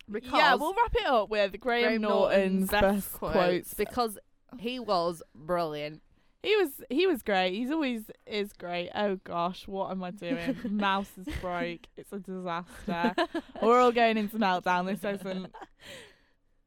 Because 0.10 0.32
yeah, 0.34 0.56
we'll 0.56 0.74
wrap 0.74 0.96
it 0.96 1.06
up 1.06 1.30
with 1.30 1.60
Graham, 1.60 1.84
Graham 1.84 2.02
Norton's, 2.02 2.70
best, 2.70 3.14
quotes. 3.14 3.74
because 3.74 4.18
he 4.58 4.80
was 4.80 5.22
brilliant. 5.36 6.02
He 6.43 6.58
was 6.58 6.69
he 6.89 7.08
was 7.08 7.23
great. 7.23 7.53
He's 7.53 7.71
always 7.71 8.03
is 8.27 8.51
great. 8.51 8.89
Oh 8.93 9.15
gosh, 9.23 9.65
what 9.65 9.91
am 9.91 10.03
I 10.03 10.12
doing? 10.12 10.58
Mouse 10.69 11.10
is 11.17 11.34
broke. 11.39 11.88
It's 11.95 12.12
a 12.12 12.19
disaster. 12.19 13.15
We're 13.62 13.79
all 13.79 13.93
going 13.93 14.17
into 14.17 14.38
meltdown. 14.38 14.88
This 14.88 15.03
isn't. 15.03 15.53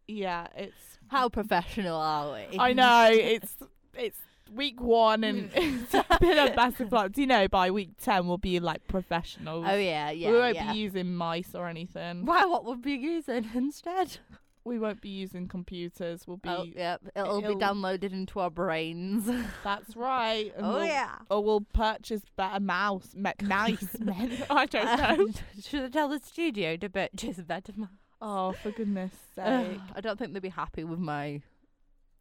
Yeah, 0.09 0.47
it's. 0.57 0.99
How 1.09 1.29
professional 1.29 2.01
are 2.01 2.33
we? 2.33 2.59
I 2.59 2.73
know 2.73 3.11
it's 3.13 3.55
it's 3.95 4.19
week 4.55 4.81
one 4.81 5.25
and 5.25 5.51
it's 5.55 5.93
been 6.21 6.39
a 6.39 6.55
massive 6.57 6.89
flop. 6.89 7.13
Do 7.13 7.21
you 7.21 7.27
know 7.27 7.47
by 7.47 7.71
week 7.71 7.91
ten 8.01 8.27
we'll 8.27 8.39
be 8.39 8.59
like 8.61 8.87
professionals. 8.89 9.67
Oh 9.69 9.77
yeah, 9.77 10.11
yeah. 10.11 10.31
we 10.31 10.39
won't 10.39 10.55
yeah. 10.55 10.73
be 10.73 10.79
using 10.79 11.15
mice 11.15 11.55
or 11.55 11.69
anything. 11.69 12.25
Why? 12.25 12.47
What 12.47 12.65
would 12.65 12.85
we 12.85 12.97
be 12.97 13.03
using 13.03 13.47
instead? 13.55 14.19
We 14.67 14.79
won't 14.81 15.01
be 15.01 15.09
using 15.11 15.47
computers. 15.49 16.27
We'll 16.27 16.39
be. 16.39 16.49
oh, 16.49 16.65
yep. 16.65 17.01
It'll, 17.15 17.39
it'll- 17.39 17.55
be 17.57 17.65
downloaded 17.65 18.13
into 18.13 18.41
our 18.41 18.51
brains. 18.51 19.31
That's 19.65 19.95
right. 19.97 20.53
and 20.57 20.67
oh 20.67 20.73
we'll- 20.75 20.85
yeah. 20.87 21.17
Or 21.31 21.43
we'll 21.45 21.61
purchase 21.73 22.23
better 22.37 22.61
mouse, 22.61 23.15
me- 23.15 23.33
nice 23.43 23.97
men. 24.01 24.37
I 24.51 24.67
don't 24.67 24.99
know. 25.19 25.25
Um, 25.25 25.35
should 25.63 25.85
I 25.85 25.89
tell 25.89 26.09
the 26.09 26.19
studio 26.19 26.77
to 26.77 26.89
purchase 26.89 27.37
better? 27.39 27.73
mo- 27.77 27.89
Oh, 28.21 28.53
for 28.63 28.71
goodness 28.73 29.13
sake. 29.35 29.79
I 29.95 30.01
don't 30.01 30.19
think 30.19 30.33
they'd 30.33 30.43
be 30.43 30.49
happy 30.49 30.85
with 30.85 30.99
my 30.99 31.43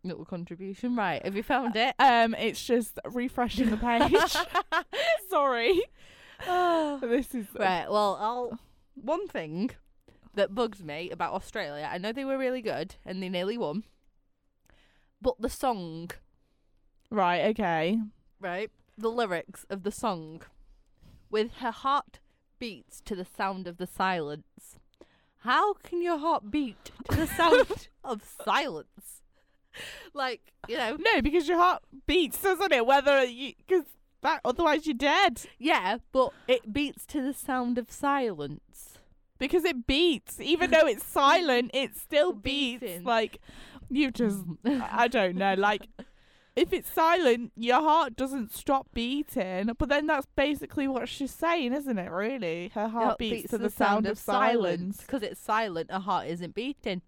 little 0.03 0.25
contribution. 0.25 0.95
Right? 0.95 1.23
Have 1.25 1.35
you 1.35 1.43
found 1.43 1.75
it? 1.75 1.95
Um, 1.97 2.35
it's 2.35 2.63
just 2.63 2.99
refreshing 3.11 3.71
the 3.71 3.77
page. 3.77 4.35
Sorry. 5.29 5.81
this 6.45 7.33
is 7.33 7.47
Right. 7.57 7.89
Well, 7.89 8.17
I'll. 8.21 8.59
One 8.95 9.27
thing 9.27 9.71
that 10.35 10.53
bugs 10.55 10.83
me 10.83 11.09
about 11.11 11.33
Australia, 11.33 11.89
I 11.91 11.97
know 11.97 12.11
they 12.11 12.25
were 12.25 12.37
really 12.37 12.61
good 12.61 12.95
and 13.05 13.21
they 13.21 13.29
nearly 13.29 13.57
won, 13.57 13.83
but 15.21 15.35
the 15.39 15.49
song, 15.49 16.11
right. 17.09 17.45
Okay. 17.47 17.99
right? 18.39 18.69
The 18.97 19.09
lyrics 19.09 19.65
of 19.69 19.83
the 19.83 19.91
song, 19.91 20.41
with 21.29 21.55
her 21.59 21.71
heart 21.71 22.19
beats 22.59 23.01
to 23.01 23.15
the 23.15 23.25
sound 23.25 23.67
of 23.67 23.77
the 23.77 23.87
silence. 23.87 24.79
How 25.39 25.73
can 25.73 26.01
your 26.01 26.17
heart 26.17 26.49
beat 26.49 26.91
to 27.09 27.15
the 27.17 27.27
sound 27.27 27.87
of 28.03 28.23
silence? 28.43 29.21
Like 30.13 30.53
you 30.69 30.77
know, 30.77 30.95
No, 30.97 31.21
because 31.21 31.47
your 31.47 31.57
heart 31.57 31.83
beats, 32.07 32.41
doesn't 32.41 32.71
it? 32.71 32.85
Whether 32.85 33.25
you, 33.25 33.53
because 33.57 33.83
that 34.21 34.39
otherwise 34.45 34.87
you're 34.87 34.93
dead. 34.95 35.41
yeah, 35.59 35.97
but 36.13 36.31
it 36.47 36.71
beats 36.73 37.05
to 37.07 37.21
the 37.21 37.33
sound 37.33 37.77
of 37.77 37.91
silence. 37.91 38.94
Because 39.37 39.65
it 39.65 39.85
beats, 39.87 40.39
even 40.39 40.71
though 40.71 40.87
it's 40.87 41.05
silent, 41.05 41.71
it 41.73 41.95
still 41.97 42.33
beats. 42.33 42.81
Beating. 42.81 43.03
Like 43.03 43.39
you 43.89 44.11
just, 44.11 44.43
I 44.65 45.07
don't 45.07 45.35
know. 45.35 45.55
Like 45.55 45.87
if 46.55 46.71
it's 46.71 46.89
silent, 46.89 47.51
your 47.55 47.81
heart 47.81 48.15
doesn't 48.15 48.53
stop 48.53 48.87
beating. 48.93 49.71
But 49.77 49.89
then 49.89 50.07
that's 50.07 50.27
basically 50.35 50.87
what 50.87 51.09
she's 51.09 51.31
saying, 51.31 51.73
isn't 51.73 51.97
it? 51.97 52.09
Really, 52.09 52.71
her 52.73 52.87
heart 52.87 53.13
It 53.13 53.17
beats, 53.17 53.49
to 53.51 53.57
the, 53.57 53.69
sound, 53.69 54.07
of 54.07 54.17
silence. 54.17 54.97
because 54.97 55.21
it's 55.21 55.39
silent. 55.39 55.91
Her 55.91 55.99
heart 55.99 56.27
isn't 56.27 56.55
beating. 56.55 57.01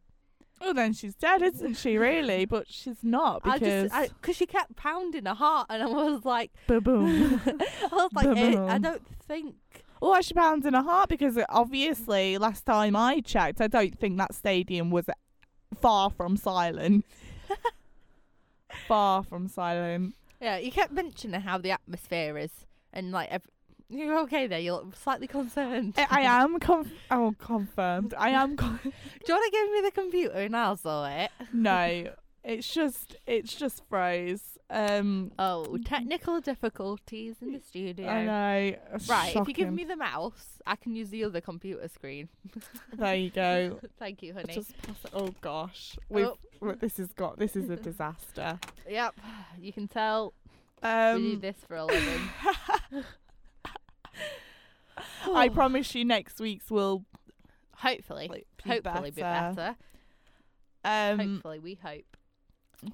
Oh, 0.60 0.74
then 0.74 0.92
she's 0.94 1.14
dead, 1.14 1.42
isn't 1.44 1.76
she? 1.76 1.98
Really, 1.98 2.46
but 2.46 2.66
she's 2.68 3.04
not 3.04 3.42
I 3.44 3.60
because 3.60 3.92
just 3.92 4.14
because 4.22 4.36
she 4.36 4.46
kept 4.48 4.76
pounding 4.76 5.26
her 5.26 5.36
heart, 5.36 5.68
and 5.70 5.84
I 5.84 5.86
was 5.86 6.26
like, 6.26 6.52
boom. 6.66 7.42
I 7.46 7.90
was 7.92 8.10
like, 8.14 8.38
eh, 8.38 8.60
I 8.60 8.78
don't 8.80 9.06
think. 9.28 9.56
Oh, 10.02 10.16
or 10.16 10.22
she 10.22 10.34
pounds 10.34 10.66
in 10.66 10.76
a 10.76 10.84
heart 10.84 11.10
because 11.10 11.38
uh, 11.38 11.46
obviously, 11.50 12.38
last 12.38 12.66
time 12.66 12.96
I 12.96 13.22
checked, 13.22 13.62
I 13.62 13.68
don't 13.68 13.98
think 13.98 14.18
that 14.18 14.34
stadium 14.36 14.92
was 14.92 15.10
uh, 15.10 15.14
far 15.80 16.10
from 16.10 16.38
silent. 16.38 17.06
far 18.88 19.24
from 19.24 19.48
silent. 19.48 20.16
Yeah, 20.42 20.58
you 20.58 20.72
kept 20.72 20.92
mentioning 20.92 21.42
how 21.42 21.58
the 21.58 21.72
atmosphere 21.72 22.38
is, 22.38 22.52
and 22.94 23.12
like, 23.12 23.30
ev- 23.32 23.42
you're 23.90 24.20
okay 24.20 24.48
there. 24.48 24.60
You're 24.60 24.86
slightly 25.02 25.28
concerned. 25.28 25.96
I, 25.98 26.08
I 26.10 26.22
am 26.44 26.58
oh, 27.10 27.34
confirmed. 27.40 28.14
I 28.18 28.30
am. 28.30 28.56
Con- 28.58 28.80
Do 28.84 28.92
you 29.28 29.34
want 29.34 29.46
to 29.46 29.52
give 29.52 29.72
me 29.72 29.82
the 29.82 29.92
computer 29.92 30.36
and 30.38 30.56
I'll 30.56 30.76
sort 30.76 31.12
it? 31.12 31.32
no, 31.54 32.10
it's 32.48 32.74
just 32.74 33.16
it's 33.28 33.54
just 33.54 33.84
froze. 33.90 34.42
Um, 34.70 35.32
Oh, 35.40 35.78
technical 35.86 36.42
difficulties 36.42 37.36
in 37.42 37.54
the 37.54 37.60
studio. 37.62 38.08
I 38.08 38.26
know. 38.26 38.76
Right, 39.08 39.34
if 39.36 39.48
you 39.48 39.54
give 39.54 39.68
shocking. 39.68 39.76
me 39.76 39.84
the 39.86 39.96
mouse, 39.96 40.60
I 40.66 40.76
can 40.76 40.94
use 40.96 41.10
the 41.10 41.24
other 41.24 41.40
computer 41.40 41.88
screen. 41.88 42.28
there 42.94 43.16
you 43.16 43.30
go. 43.30 43.80
Thank 44.00 44.22
you, 44.24 44.34
honey. 44.34 44.54
Just 44.54 44.76
pass 44.82 44.96
it. 45.06 45.12
Oh 45.14 45.34
gosh, 45.42 45.98
we've 46.10 46.26
Oh. 46.26 46.38
w- 46.60 46.78
this 46.80 46.98
has 46.98 47.14
got 47.14 47.38
this 47.40 47.56
is 47.56 47.70
a 47.70 47.76
disaster. 47.90 48.60
Yep, 48.90 49.16
you 49.62 49.72
can 49.72 49.88
tell 49.88 50.34
we 50.84 50.90
do 50.90 50.90
Um, 51.36 51.40
this 51.40 51.56
for 51.68 51.78
a 51.78 51.86
living. 51.86 52.30
I 55.32 55.50
promise 55.50 55.94
you, 55.96 56.04
next 56.06 56.40
week's 56.40 56.70
will 56.72 57.06
Hopefully, 57.78 58.28
like, 58.28 58.48
be 58.64 58.70
hopefully 58.72 59.12
be 59.12 59.22
better. 59.22 59.76
Um, 60.84 61.20
hopefully, 61.20 61.60
we 61.60 61.76
hope. 61.76 62.17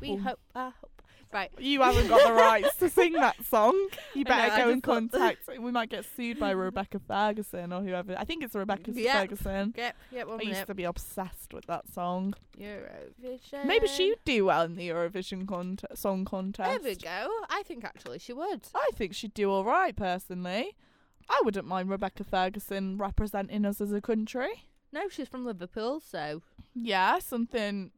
We 0.02 0.16
hope. 0.16 0.40
I 0.56 0.66
hope. 0.82 0.90
Right. 1.32 1.50
You 1.58 1.82
haven't 1.82 2.10
got 2.10 2.28
the 2.28 2.34
rights 2.52 2.76
to 2.78 2.90
sing 2.92 3.14
that 3.14 3.44
song. 3.46 3.74
You 4.14 4.24
I 4.28 4.30
know, 4.30 4.36
better 4.50 4.64
go 4.66 4.70
and 4.70 4.84
contact. 4.92 5.50
We 5.60 5.72
might 5.72 5.90
get 5.90 6.06
sued 6.16 6.40
by 6.40 6.52
Rebecca 6.52 7.00
Ferguson 7.00 7.74
or 7.74 7.82
whoever. 7.82 8.16
I 8.16 8.24
think 8.24 8.44
it's 8.44 8.54
Rebecca 8.54 8.92
Yep. 8.92 9.16
Ferguson. 9.16 9.74
Yep. 9.76 9.96
Yep. 10.12 10.28
One 10.28 10.40
I 10.40 10.44
used 10.44 10.68
to 10.68 10.76
be 10.76 10.84
obsessed 10.84 11.52
with 11.52 11.66
that 11.66 11.92
song. 11.92 12.36
Eurovision. 12.60 13.66
Maybe 13.66 13.88
she'd 13.88 14.18
do 14.26 14.46
well 14.46 14.62
in 14.64 14.76
the 14.76 14.88
Eurovision 14.90 15.48
con- 15.48 15.80
song 15.96 16.24
contest. 16.26 16.84
There 16.84 16.92
we 16.92 16.96
go. 16.96 17.30
I 17.50 17.64
think 17.66 17.84
actually 17.84 18.20
she 18.20 18.34
would. 18.34 18.62
I 18.76 18.90
think 18.96 19.16
she'd 19.16 19.34
do 19.34 19.50
all 19.50 19.64
right, 19.66 19.96
personally. 19.96 20.76
I 21.30 21.42
wouldn't 21.44 21.66
mind 21.66 21.90
Rebecca 21.90 22.24
Ferguson 22.24 22.98
representing 22.98 23.66
us 23.66 23.82
as 23.82 23.92
a 23.92 24.02
country. 24.02 24.66
No, 24.92 25.10
she's 25.10 25.28
from 25.30 25.46
Liverpool, 25.46 26.00
so 26.00 26.44
Yeah, 26.76 27.18
something 27.20 27.90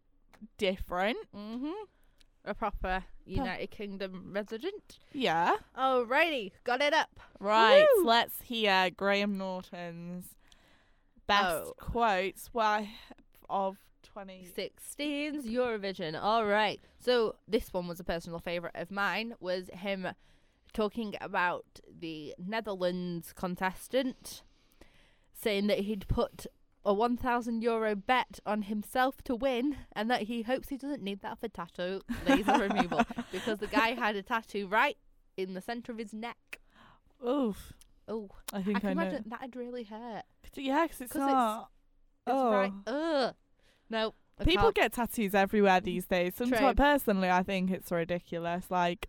different. 0.58 1.18
mhm. 1.36 1.74
A 2.48 2.54
proper 2.54 3.04
United 3.26 3.72
Kingdom 3.72 4.32
resident. 4.32 5.00
Yeah. 5.14 5.56
Alrighty, 5.76 6.52
got 6.64 6.80
it 6.82 6.94
up. 6.94 7.20
Right, 7.40 7.86
Woo! 7.98 8.06
let's 8.06 8.42
hear 8.44 8.92
Graham 8.92 9.38
Norton's 9.38 10.36
best 11.26 11.44
Oh. 11.68 11.74
quotes 11.80 12.50
why 12.54 12.92
of 13.50 13.78
20. 14.04 14.46
16's 14.56 15.48
Eurovision. 15.48 16.22
All 16.22 16.46
right. 16.46 16.80
So 17.00 17.36
this 17.48 17.74
one 17.74 17.88
was 17.88 18.00
a 18.00 18.04
personal 18.04 18.38
favorite 18.40 18.76
of 18.76 18.92
mine. 18.92 19.34
Was 19.40 19.70
him 19.74 20.08
talking 20.72 21.16
about 21.20 21.66
the 22.00 22.36
Netherlands 22.38 23.34
contestant, 23.34 24.44
saying 25.34 25.66
that 25.68 25.80
he'd 25.80 26.08
put 26.08 26.46
a 26.86 26.94
1,000 26.94 27.62
euro 27.64 27.96
bet 27.96 28.40
on 28.46 28.64
himself 28.64 29.22
to 29.24 29.36
win, 29.36 29.78
and 29.94 30.10
that 30.12 30.24
he 30.24 30.44
hopes 30.44 30.70
he 30.70 30.78
doesn't 30.78 31.02
need 31.02 31.22
that 31.22 31.40
for 31.40 31.48
tattoo 31.48 32.02
laser 32.28 32.58
removal 32.60 33.02
because 33.32 33.60
the 33.60 33.68
guy 33.68 33.90
had 33.94 34.16
a 34.16 34.22
tattoo 34.24 34.68
right 34.68 34.98
in 35.36 35.54
the 35.54 35.62
center 35.62 35.92
of 35.92 35.98
his 35.98 36.14
neck. 36.14 36.60
Oof. 37.28 37.74
Oh, 38.08 38.30
I 38.54 38.60
I 38.60 38.64
think 38.64 38.82
can 38.82 38.90
I, 38.90 38.94
know. 38.94 39.02
imagine 39.02 39.24
that'd 39.28 39.56
really 39.56 39.84
hurt. 39.84 40.24
Yeah, 40.56 40.84
because 40.84 41.02
it's 41.02 41.14
'Cause 41.14 41.22
it's- 41.24 41.34
not. 41.34 41.70
It's 42.28 42.34
oh. 42.36 42.52
right. 42.52 42.74
Ugh. 42.88 43.36
No. 43.90 44.14
I 44.40 44.44
People 44.44 44.64
can't. 44.66 44.76
get 44.76 44.94
tattoos 44.94 45.34
everywhere 45.34 45.80
mm. 45.80 45.84
these 45.86 46.06
days. 46.06 46.34
Sometimes, 46.36 46.60
True. 46.62 46.74
personally, 46.74 47.30
I 47.30 47.42
think 47.44 47.72
it's 47.72 47.92
ridiculous. 47.92 48.66
Like, 48.70 49.08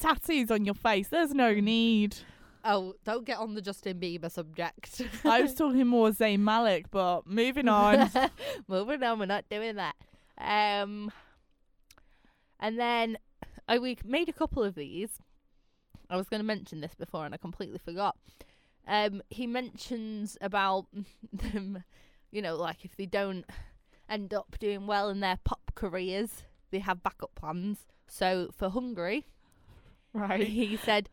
tattoos 0.00 0.50
on 0.50 0.64
your 0.64 0.74
face, 0.74 1.08
there's 1.08 1.34
no 1.34 1.54
mm. 1.54 1.62
need. 1.62 2.16
Oh, 2.68 2.94
don't 3.04 3.24
get 3.24 3.38
on 3.38 3.54
the 3.54 3.62
Justin 3.62 4.00
Bieber 4.00 4.28
subject. 4.28 5.00
I 5.24 5.40
was 5.40 5.54
talking 5.56 5.86
more 5.86 6.10
Zayn 6.10 6.40
Malik, 6.40 6.90
but 6.90 7.24
moving 7.24 7.68
on. 7.68 8.10
Moving 8.68 9.04
on, 9.04 9.20
we're 9.20 9.26
not 9.26 9.48
doing 9.48 9.76
that. 9.76 9.94
Um, 10.36 11.12
and 12.58 12.76
then 12.76 13.18
I 13.68 13.78
we 13.78 13.96
made 14.04 14.28
a 14.28 14.32
couple 14.32 14.64
of 14.64 14.74
these. 14.74 15.10
I 16.10 16.16
was 16.16 16.28
going 16.28 16.40
to 16.40 16.44
mention 16.44 16.80
this 16.80 16.96
before, 16.96 17.24
and 17.24 17.32
I 17.32 17.36
completely 17.36 17.78
forgot. 17.78 18.16
Um, 18.88 19.22
he 19.30 19.46
mentions 19.46 20.36
about 20.40 20.86
them, 21.32 21.84
you 22.32 22.42
know, 22.42 22.56
like 22.56 22.84
if 22.84 22.96
they 22.96 23.06
don't 23.06 23.44
end 24.08 24.34
up 24.34 24.56
doing 24.58 24.88
well 24.88 25.08
in 25.08 25.20
their 25.20 25.38
pop 25.44 25.70
careers, 25.76 26.42
they 26.72 26.80
have 26.80 27.04
backup 27.04 27.36
plans. 27.36 27.86
So 28.08 28.50
for 28.56 28.70
Hungary, 28.70 29.26
right. 30.12 30.46
he 30.46 30.76
said 30.76 31.08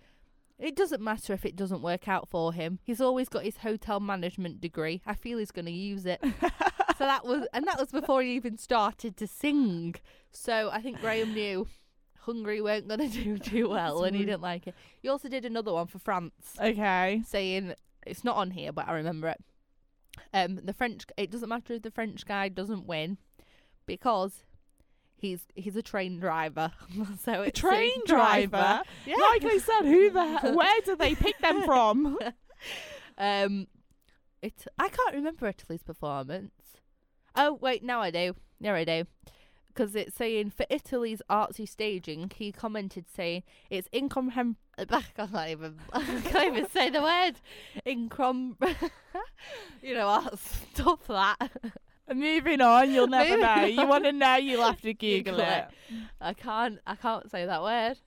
it 0.60 0.76
doesn't 0.76 1.02
matter 1.02 1.34
if 1.34 1.46
it 1.46 1.56
doesn't 1.56 1.82
work 1.82 2.08
out 2.08 2.30
for 2.30 2.54
him. 2.54 2.80
He's 2.84 3.02
always 3.02 3.28
got 3.30 3.44
his 3.44 3.58
hotel 3.58 4.00
management 4.00 4.62
degree. 4.62 5.02
I 5.06 5.16
feel 5.16 5.38
he's 5.38 5.52
going 5.52 5.66
to 5.66 5.72
use 5.72 6.06
it. 6.06 6.20
so 6.42 7.00
that 7.00 7.26
was, 7.26 7.48
and 7.54 7.66
that 7.68 7.80
was 7.80 7.92
before 7.92 8.22
he 8.22 8.34
even 8.36 8.58
started 8.58 9.18
to 9.18 9.28
sing. 9.28 9.96
So 10.32 10.70
I 10.72 10.82
think 10.82 11.02
Graham 11.02 11.34
knew 11.34 11.68
Hungary 12.20 12.62
weren't 12.62 12.88
going 12.88 13.00
to 13.02 13.08
do 13.10 13.38
too 13.40 13.70
well, 13.70 14.04
and 14.04 14.16
he 14.16 14.24
didn't 14.26 14.42
like 14.42 14.68
it. 14.68 14.76
He 15.02 15.10
also 15.10 15.28
did 15.28 15.44
another 15.46 15.74
one 15.74 15.88
for 15.88 16.00
France, 16.00 16.56
Okay. 16.62 17.22
saying 17.26 17.74
it's 18.06 18.24
not 18.24 18.38
on 18.38 18.52
here, 18.52 18.72
but 18.72 18.88
I 18.88 18.94
remember 18.94 19.30
it. 19.30 19.44
Um, 20.34 20.60
the 20.64 20.74
French. 20.74 21.06
It 21.18 21.32
doesn't 21.32 21.50
matter 21.50 21.74
if 21.74 21.82
the 21.82 21.92
French 21.92 22.26
guy 22.26 22.48
doesn't 22.48 22.86
win, 22.86 23.18
because 23.86 24.44
he's 25.24 25.48
he's 25.56 25.76
a 25.76 25.82
train 25.82 26.20
driver. 26.20 26.72
so 27.24 27.32
A 27.32 27.42
it's 27.44 27.60
train 27.60 28.02
a 28.04 28.08
driver. 28.08 28.82
Yeah. 29.06 29.16
Like 29.16 29.46
I 29.46 29.58
said, 29.58 29.86
who 29.86 30.10
the 30.12 30.38
hell, 30.38 30.56
where 30.56 30.82
do 30.86 30.96
they 30.96 31.16
pick 31.16 31.40
them 31.40 31.64
from? 31.64 32.20
Um, 33.18 33.68
it. 34.42 34.66
I 34.78 34.90
can't 34.90 35.16
remember 35.16 35.48
Italy's 35.48 35.84
performance. 35.84 36.52
Oh 37.36 37.54
wait, 37.54 37.84
now 37.84 38.02
I 38.02 38.12
do. 38.12 38.36
Now 38.60 38.76
I 38.76 38.84
do. 38.84 39.06
Because 39.68 39.96
it's 39.96 40.16
saying 40.16 40.52
for 40.52 40.68
Italy's 40.70 41.22
artsy 41.30 41.68
staging, 41.68 42.32
he 42.36 42.52
commented 42.52 43.06
saying 43.10 43.44
it's 43.72 43.88
incomprehend. 43.92 44.58
I 44.78 45.02
can't 45.16 45.50
even. 45.50 45.80
I 45.92 46.04
can't 46.26 46.56
even 46.56 46.70
say 46.70 46.90
the 46.90 47.02
word. 47.02 47.34
Incom. 47.86 48.56
you 49.82 49.96
know 49.96 50.08
what? 50.08 50.38
Stuff 50.38 51.08
that. 51.08 51.52
Moving 52.14 52.60
on, 52.62 52.92
you'll 52.92 53.08
never 53.08 53.30
Moving 53.38 53.42
know. 53.46 53.66
You 53.66 53.80
on. 53.82 53.88
want 53.88 54.04
to 54.06 54.12
know, 54.12 54.36
you'll 54.36 54.64
have 54.66 54.82
to 54.82 54.94
Google, 54.94 55.34
Google 55.34 55.40
it. 55.48 55.66
it. 55.90 55.96
I 56.20 56.34
can't. 56.34 56.80
I 56.86 56.96
can't 56.96 57.30
say 57.32 57.46
that 57.46 57.62
word. 57.62 58.00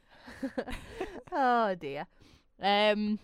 oh 1.33 1.75
dear. 1.75 2.07
Um. 2.61 3.19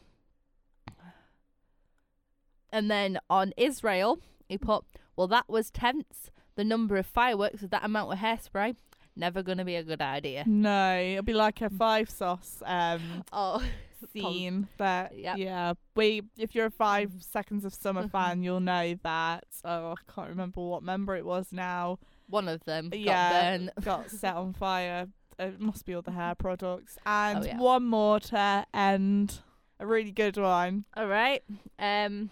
And 2.71 2.91
then 2.91 3.19
on 3.29 3.53
Israel, 3.57 4.19
he 4.49 4.57
put, 4.57 4.85
"Well, 5.17 5.29
that 5.29 5.49
was 5.49 5.71
tense. 5.71 6.31
The 6.55 6.65
number 6.65 6.97
of 6.97 7.07
fireworks 7.07 7.61
with 7.63 7.71
that 7.71 7.85
amount 7.85 8.13
of 8.13 8.19
hairspray, 8.19 8.77
never 9.15 9.43
gonna 9.43 9.65
be 9.65 9.77
a 9.77 9.83
good 9.83 10.01
idea." 10.01 10.45
No, 10.47 10.99
it'll 10.99 11.23
be 11.23 11.35
like 11.35 11.61
a 11.61 11.69
five 11.69 12.09
sauce 12.09 12.63
um, 12.65 13.25
Oh, 13.33 13.63
scene. 14.09 14.69
That 14.79 15.17
Yep. 15.19 15.37
yeah, 15.39 15.75
we 15.95 16.23
if 16.37 16.55
you're 16.55 16.67
a 16.67 16.71
Five 16.71 17.13
Seconds 17.21 17.65
of 17.65 17.75
Summer 17.75 18.09
fan, 18.13 18.43
you'll 18.43 18.61
know 18.61 18.95
that. 19.03 19.45
Oh, 19.65 19.93
I 19.93 20.13
can't 20.13 20.29
remember 20.29 20.61
what 20.61 20.83
member 20.83 21.17
it 21.17 21.25
was 21.25 21.49
now. 21.53 21.99
one 22.29 22.49
of 22.49 22.65
them 22.65 22.89
got 22.91 22.99
Yeah, 23.01 23.57
burnt. 23.59 23.71
got 23.85 24.11
set 24.11 24.35
on 24.37 24.53
fire. 24.55 25.09
It 25.39 25.61
must 25.61 25.85
be 25.87 25.95
all 25.95 26.03
the 26.03 26.13
hair 26.13 26.35
products. 26.35 26.99
And 27.05 27.39
Oh, 27.41 27.47
yeah. 27.47 27.59
one 27.59 27.85
more 27.85 28.21
to 28.21 28.67
end. 28.73 29.41
A 29.81 29.87
really 29.87 30.13
good 30.13 30.37
one. 30.37 30.85
All 30.97 31.07
right. 31.09 31.43
Um. 31.79 32.31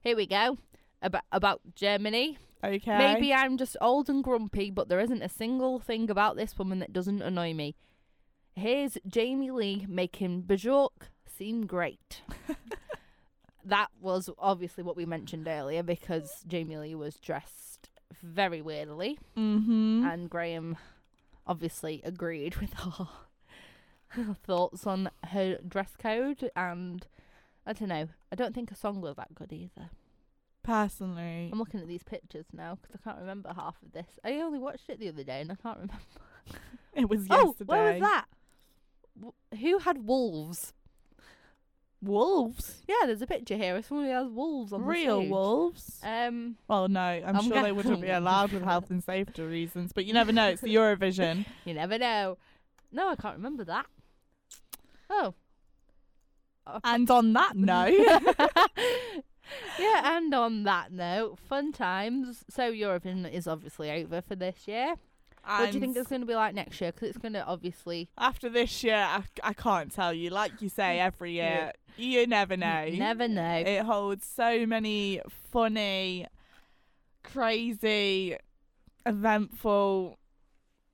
Here 0.00 0.16
we 0.16 0.26
go. 0.26 0.58
About 1.02 1.22
about 1.32 1.60
Germany. 1.74 2.38
Okay. 2.62 2.98
Maybe 2.98 3.32
I'm 3.32 3.56
just 3.58 3.76
old 3.80 4.08
and 4.08 4.24
grumpy, 4.24 4.70
but 4.70 4.88
there 4.88 5.00
isn't 5.00 5.22
a 5.22 5.28
single 5.28 5.78
thing 5.78 6.08
about 6.10 6.36
this 6.36 6.58
woman 6.58 6.78
that 6.78 6.92
doesn't 6.92 7.20
annoy 7.22 7.52
me. 7.54 7.74
Here's 8.56 8.96
Jamie 9.06 9.50
Lee 9.50 9.86
making 9.88 10.42
Björk 10.44 11.08
seem 11.26 11.66
great. 11.66 12.22
that 13.64 13.88
was 14.00 14.30
obviously 14.38 14.84
what 14.84 14.96
we 14.96 15.06
mentioned 15.06 15.48
earlier 15.48 15.82
because 15.82 16.44
Jamie 16.46 16.76
Lee 16.76 16.94
was 16.94 17.16
dressed 17.16 17.88
very 18.22 18.62
weirdly, 18.62 19.18
Mm-hmm. 19.36 20.06
and 20.06 20.30
Graham 20.30 20.76
obviously 21.46 22.00
agreed 22.04 22.56
with 22.56 22.72
her 22.74 23.08
thoughts 24.46 24.86
on 24.86 25.10
her 25.30 25.58
dress 25.66 25.90
code. 25.98 26.50
And 26.56 27.06
I 27.66 27.72
don't 27.72 27.88
know, 27.88 28.08
I 28.32 28.36
don't 28.36 28.54
think 28.54 28.70
a 28.70 28.76
song 28.76 29.00
was 29.00 29.16
that 29.16 29.34
good 29.34 29.52
either. 29.52 29.90
Personally, 30.62 31.50
I'm 31.52 31.58
looking 31.58 31.80
at 31.80 31.88
these 31.88 32.02
pictures 32.02 32.46
now 32.52 32.78
because 32.80 32.96
I 32.98 33.04
can't 33.10 33.20
remember 33.20 33.52
half 33.54 33.76
of 33.82 33.92
this. 33.92 34.18
I 34.24 34.34
only 34.40 34.58
watched 34.58 34.88
it 34.88 34.98
the 34.98 35.08
other 35.08 35.24
day 35.24 35.40
and 35.42 35.52
I 35.52 35.56
can't 35.56 35.76
remember. 35.76 35.94
it 36.94 37.08
was 37.10 37.28
yesterday. 37.28 37.52
Oh, 37.60 37.64
where 37.66 37.92
was 37.92 38.00
that? 38.00 38.24
Who 39.60 39.78
had 39.78 40.06
wolves? 40.06 40.72
Wolves. 42.02 42.82
Yeah, 42.86 43.06
there's 43.06 43.22
a 43.22 43.26
picture 43.26 43.56
here 43.56 43.76
of 43.76 43.84
somebody 43.86 44.10
who 44.10 44.14
has 44.16 44.28
wolves 44.28 44.72
on 44.72 44.82
the 44.82 44.86
Real 44.86 45.20
stage. 45.20 45.30
wolves. 45.30 46.00
Um, 46.02 46.56
Well, 46.68 46.88
no, 46.88 47.00
I'm, 47.00 47.36
I'm 47.36 47.48
sure 47.48 47.62
they 47.62 47.72
wouldn't 47.72 48.02
be 48.02 48.10
allowed 48.10 48.52
with 48.52 48.62
health 48.62 48.90
and 48.90 49.02
safety 49.02 49.42
reasons, 49.42 49.92
but 49.92 50.04
you 50.04 50.12
never 50.12 50.30
know. 50.32 50.48
It's 50.48 50.60
the 50.60 50.74
Eurovision. 50.74 51.46
you 51.64 51.72
never 51.74 51.96
know. 51.98 52.36
No, 52.92 53.08
I 53.08 53.16
can't 53.16 53.36
remember 53.36 53.64
that. 53.64 53.86
Oh. 55.08 55.34
and 56.82 57.10
on 57.10 57.32
that 57.34 57.56
note, 57.56 57.94
yeah, 59.78 60.16
and 60.16 60.34
on 60.34 60.64
that 60.64 60.92
note, 60.92 61.38
fun 61.38 61.72
times. 61.72 62.44
So 62.50 62.70
Eurovision 62.72 63.30
is 63.32 63.46
obviously 63.46 63.90
over 63.90 64.20
for 64.20 64.34
this 64.34 64.66
year. 64.68 64.96
What 65.46 65.70
do 65.70 65.78
you 65.78 65.80
think 65.80 65.96
it's 65.96 66.08
going 66.08 66.20
to 66.20 66.26
be 66.26 66.34
like 66.34 66.54
next 66.54 66.80
year? 66.80 66.92
Because 66.92 67.10
it's 67.10 67.18
going 67.18 67.34
to 67.34 67.44
obviously 67.44 68.08
after 68.18 68.48
this 68.48 68.82
year, 68.84 68.96
I, 68.96 69.22
I 69.42 69.52
can't 69.52 69.92
tell 69.92 70.12
you. 70.12 70.30
Like 70.30 70.60
you 70.60 70.68
say, 70.68 70.98
every 71.00 71.32
year, 71.32 71.72
you 71.96 72.26
never 72.26 72.56
know. 72.56 72.88
never 72.90 73.28
know. 73.28 73.62
It 73.66 73.82
holds 73.82 74.26
so 74.26 74.66
many 74.66 75.20
funny, 75.50 76.26
crazy, 77.22 78.36
eventful 79.06 80.18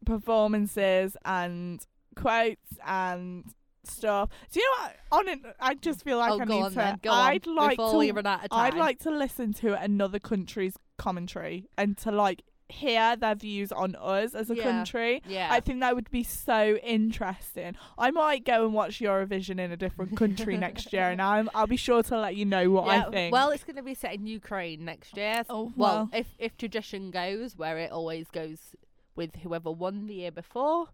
performances 0.05 1.17
and 1.25 1.85
quotes 2.17 2.79
and 2.87 3.45
stuff. 3.85 4.31
Do 4.53 4.61
you 4.61 4.67
know 4.67 4.85
what? 4.85 4.97
On 5.21 5.29
it, 5.29 5.57
I 5.61 5.75
just 5.75 6.03
feel 6.05 6.19
like 6.19 6.33
oh, 6.33 6.41
I 6.41 6.45
need 6.45 6.63
on 6.63 6.71
to. 6.71 6.77
then. 6.77 6.99
Go 7.03 7.11
I'd 7.11 7.47
on. 7.47 7.55
like 7.55 7.77
before 7.77 7.93
to. 7.93 7.99
we 7.99 8.11
run 8.11 8.27
out 8.27 8.45
of 8.45 8.51
time. 8.51 8.61
I'd 8.61 8.75
like 8.75 8.99
to 9.01 9.11
listen 9.11 9.53
to 9.55 9.81
another 9.81 10.19
country's 10.19 10.75
commentary 10.99 11.67
and 11.79 11.97
to 11.99 12.11
like 12.11 12.43
hear 12.71 13.17
their 13.17 13.35
views 13.35 13.73
on 13.73 13.95
us 13.97 14.35
as 14.35 14.51
a 14.51 14.55
Yeah. 14.57 14.63
country. 14.63 15.23
Yeah. 15.27 15.49
I 15.51 15.61
think 15.61 15.81
that 15.81 15.95
would 15.95 16.11
be 16.11 16.23
so 16.23 16.77
interesting. 16.77 17.77
I 17.99 18.11
might 18.11 18.45
go 18.45 18.65
and 18.65 18.75
watch 18.75 19.01
Eurovision 19.01 19.59
in 19.61 19.71
a 19.73 19.77
different 19.77 20.17
country 20.17 20.57
next 20.67 20.93
year, 20.93 21.11
and 21.11 21.21
I'm, 21.21 21.51
I'll 21.55 21.67
be 21.67 21.77
sure 21.77 22.03
to 22.05 22.19
let 22.19 22.37
you 22.37 22.45
know 22.45 22.71
what 22.71 22.87
Yeah, 22.87 23.07
I 23.07 23.11
think. 23.11 23.33
Well, 23.33 23.51
it's 23.51 23.65
going 23.65 23.77
to 23.77 23.83
be 23.83 23.95
set 23.95 24.15
in 24.15 24.27
Ukraine 24.27 24.85
next 24.85 25.17
year. 25.17 25.43
Oh, 25.49 25.73
well, 25.77 26.09
well. 26.11 26.11
if 26.13 26.29
if 26.39 26.57
tradition 26.57 27.11
goes, 27.11 27.57
where 27.57 27.79
it 27.79 27.91
always 27.91 28.29
goes 28.31 28.75
with 29.17 29.37
whoever 29.43 29.71
won 29.71 30.07
the 30.07 30.15
year 30.15 30.31
before, 30.31 30.89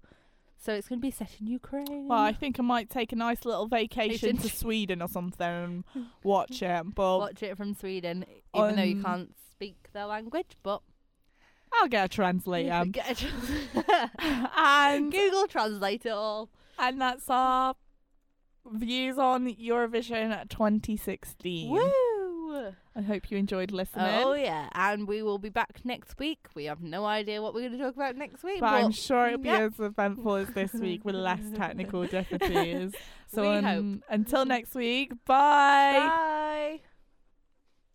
so 0.59 0.73
it's 0.73 0.89
going 0.89 0.99
to 1.01 1.07
be 1.07 1.11
set 1.11 1.31
in 1.41 1.47
Ukraine. 1.47 2.09
Well, 2.09 2.19
I 2.19 2.33
think 2.33 2.59
I 2.59 2.63
might 2.63 2.89
take 2.91 3.13
a 3.13 3.17
nice 3.17 3.45
little 3.45 3.67
vacation 3.69 4.37
to 4.39 4.49
Sweden 4.63 5.03
or 5.03 5.09
something 5.09 5.47
and 5.47 5.85
watch 6.25 6.63
it. 6.63 6.95
But 6.95 7.19
Watch 7.19 7.43
it 7.43 7.57
from 7.57 7.75
Sweden, 7.75 8.25
even 8.55 8.77
though 8.77 8.83
you 8.83 8.97
Um, 8.97 9.03
can't 9.05 9.35
speak 9.51 9.77
their 9.93 10.07
language, 10.07 10.57
but 10.63 10.81
I'll 11.73 11.89
get 11.89 12.07
a 12.07 12.09
translator. 12.09 12.85
get 12.87 13.23
a 13.23 14.11
and 14.57 15.13
Google 15.13 15.47
Translate 15.47 16.07
it 16.07 16.11
all. 16.11 16.49
and 16.79 17.01
that's 17.01 17.29
our 17.29 17.75
views 18.73 19.19
on 19.19 19.55
Eurovision 19.55 20.49
2016. 20.49 21.71
Woo! 21.71 22.07
I 22.95 23.03
hope 23.03 23.31
you 23.31 23.37
enjoyed 23.37 23.71
listening. 23.71 24.07
Oh 24.07 24.33
yeah, 24.33 24.69
and 24.73 25.07
we 25.07 25.23
will 25.23 25.39
be 25.39 25.51
back 25.51 25.81
next 25.85 26.19
week. 26.19 26.39
We 26.55 26.65
have 26.65 26.81
no 26.83 27.05
idea 27.05 27.43
what 27.43 27.53
we're 27.53 27.69
going 27.69 27.79
to 27.79 27.85
talk 27.85 27.95
about 27.95 28.17
next 28.17 28.43
week, 28.43 28.61
but 28.61 28.73
I'm 28.73 28.93
sure 28.93 29.27
it'll 29.27 29.39
be 29.39 29.49
yeah. 29.49 29.69
as 29.73 29.79
eventful 29.79 30.37
as 30.37 30.49
this 30.49 30.73
week 30.73 31.05
with 31.05 31.15
less 31.15 31.43
technical 31.55 32.07
difficulties. 32.07 32.93
So 33.29 33.53
um, 33.53 34.03
until 34.09 34.47
next 34.47 34.75
week, 34.75 35.13
bye. 35.27 35.99
Bye. 35.99 36.81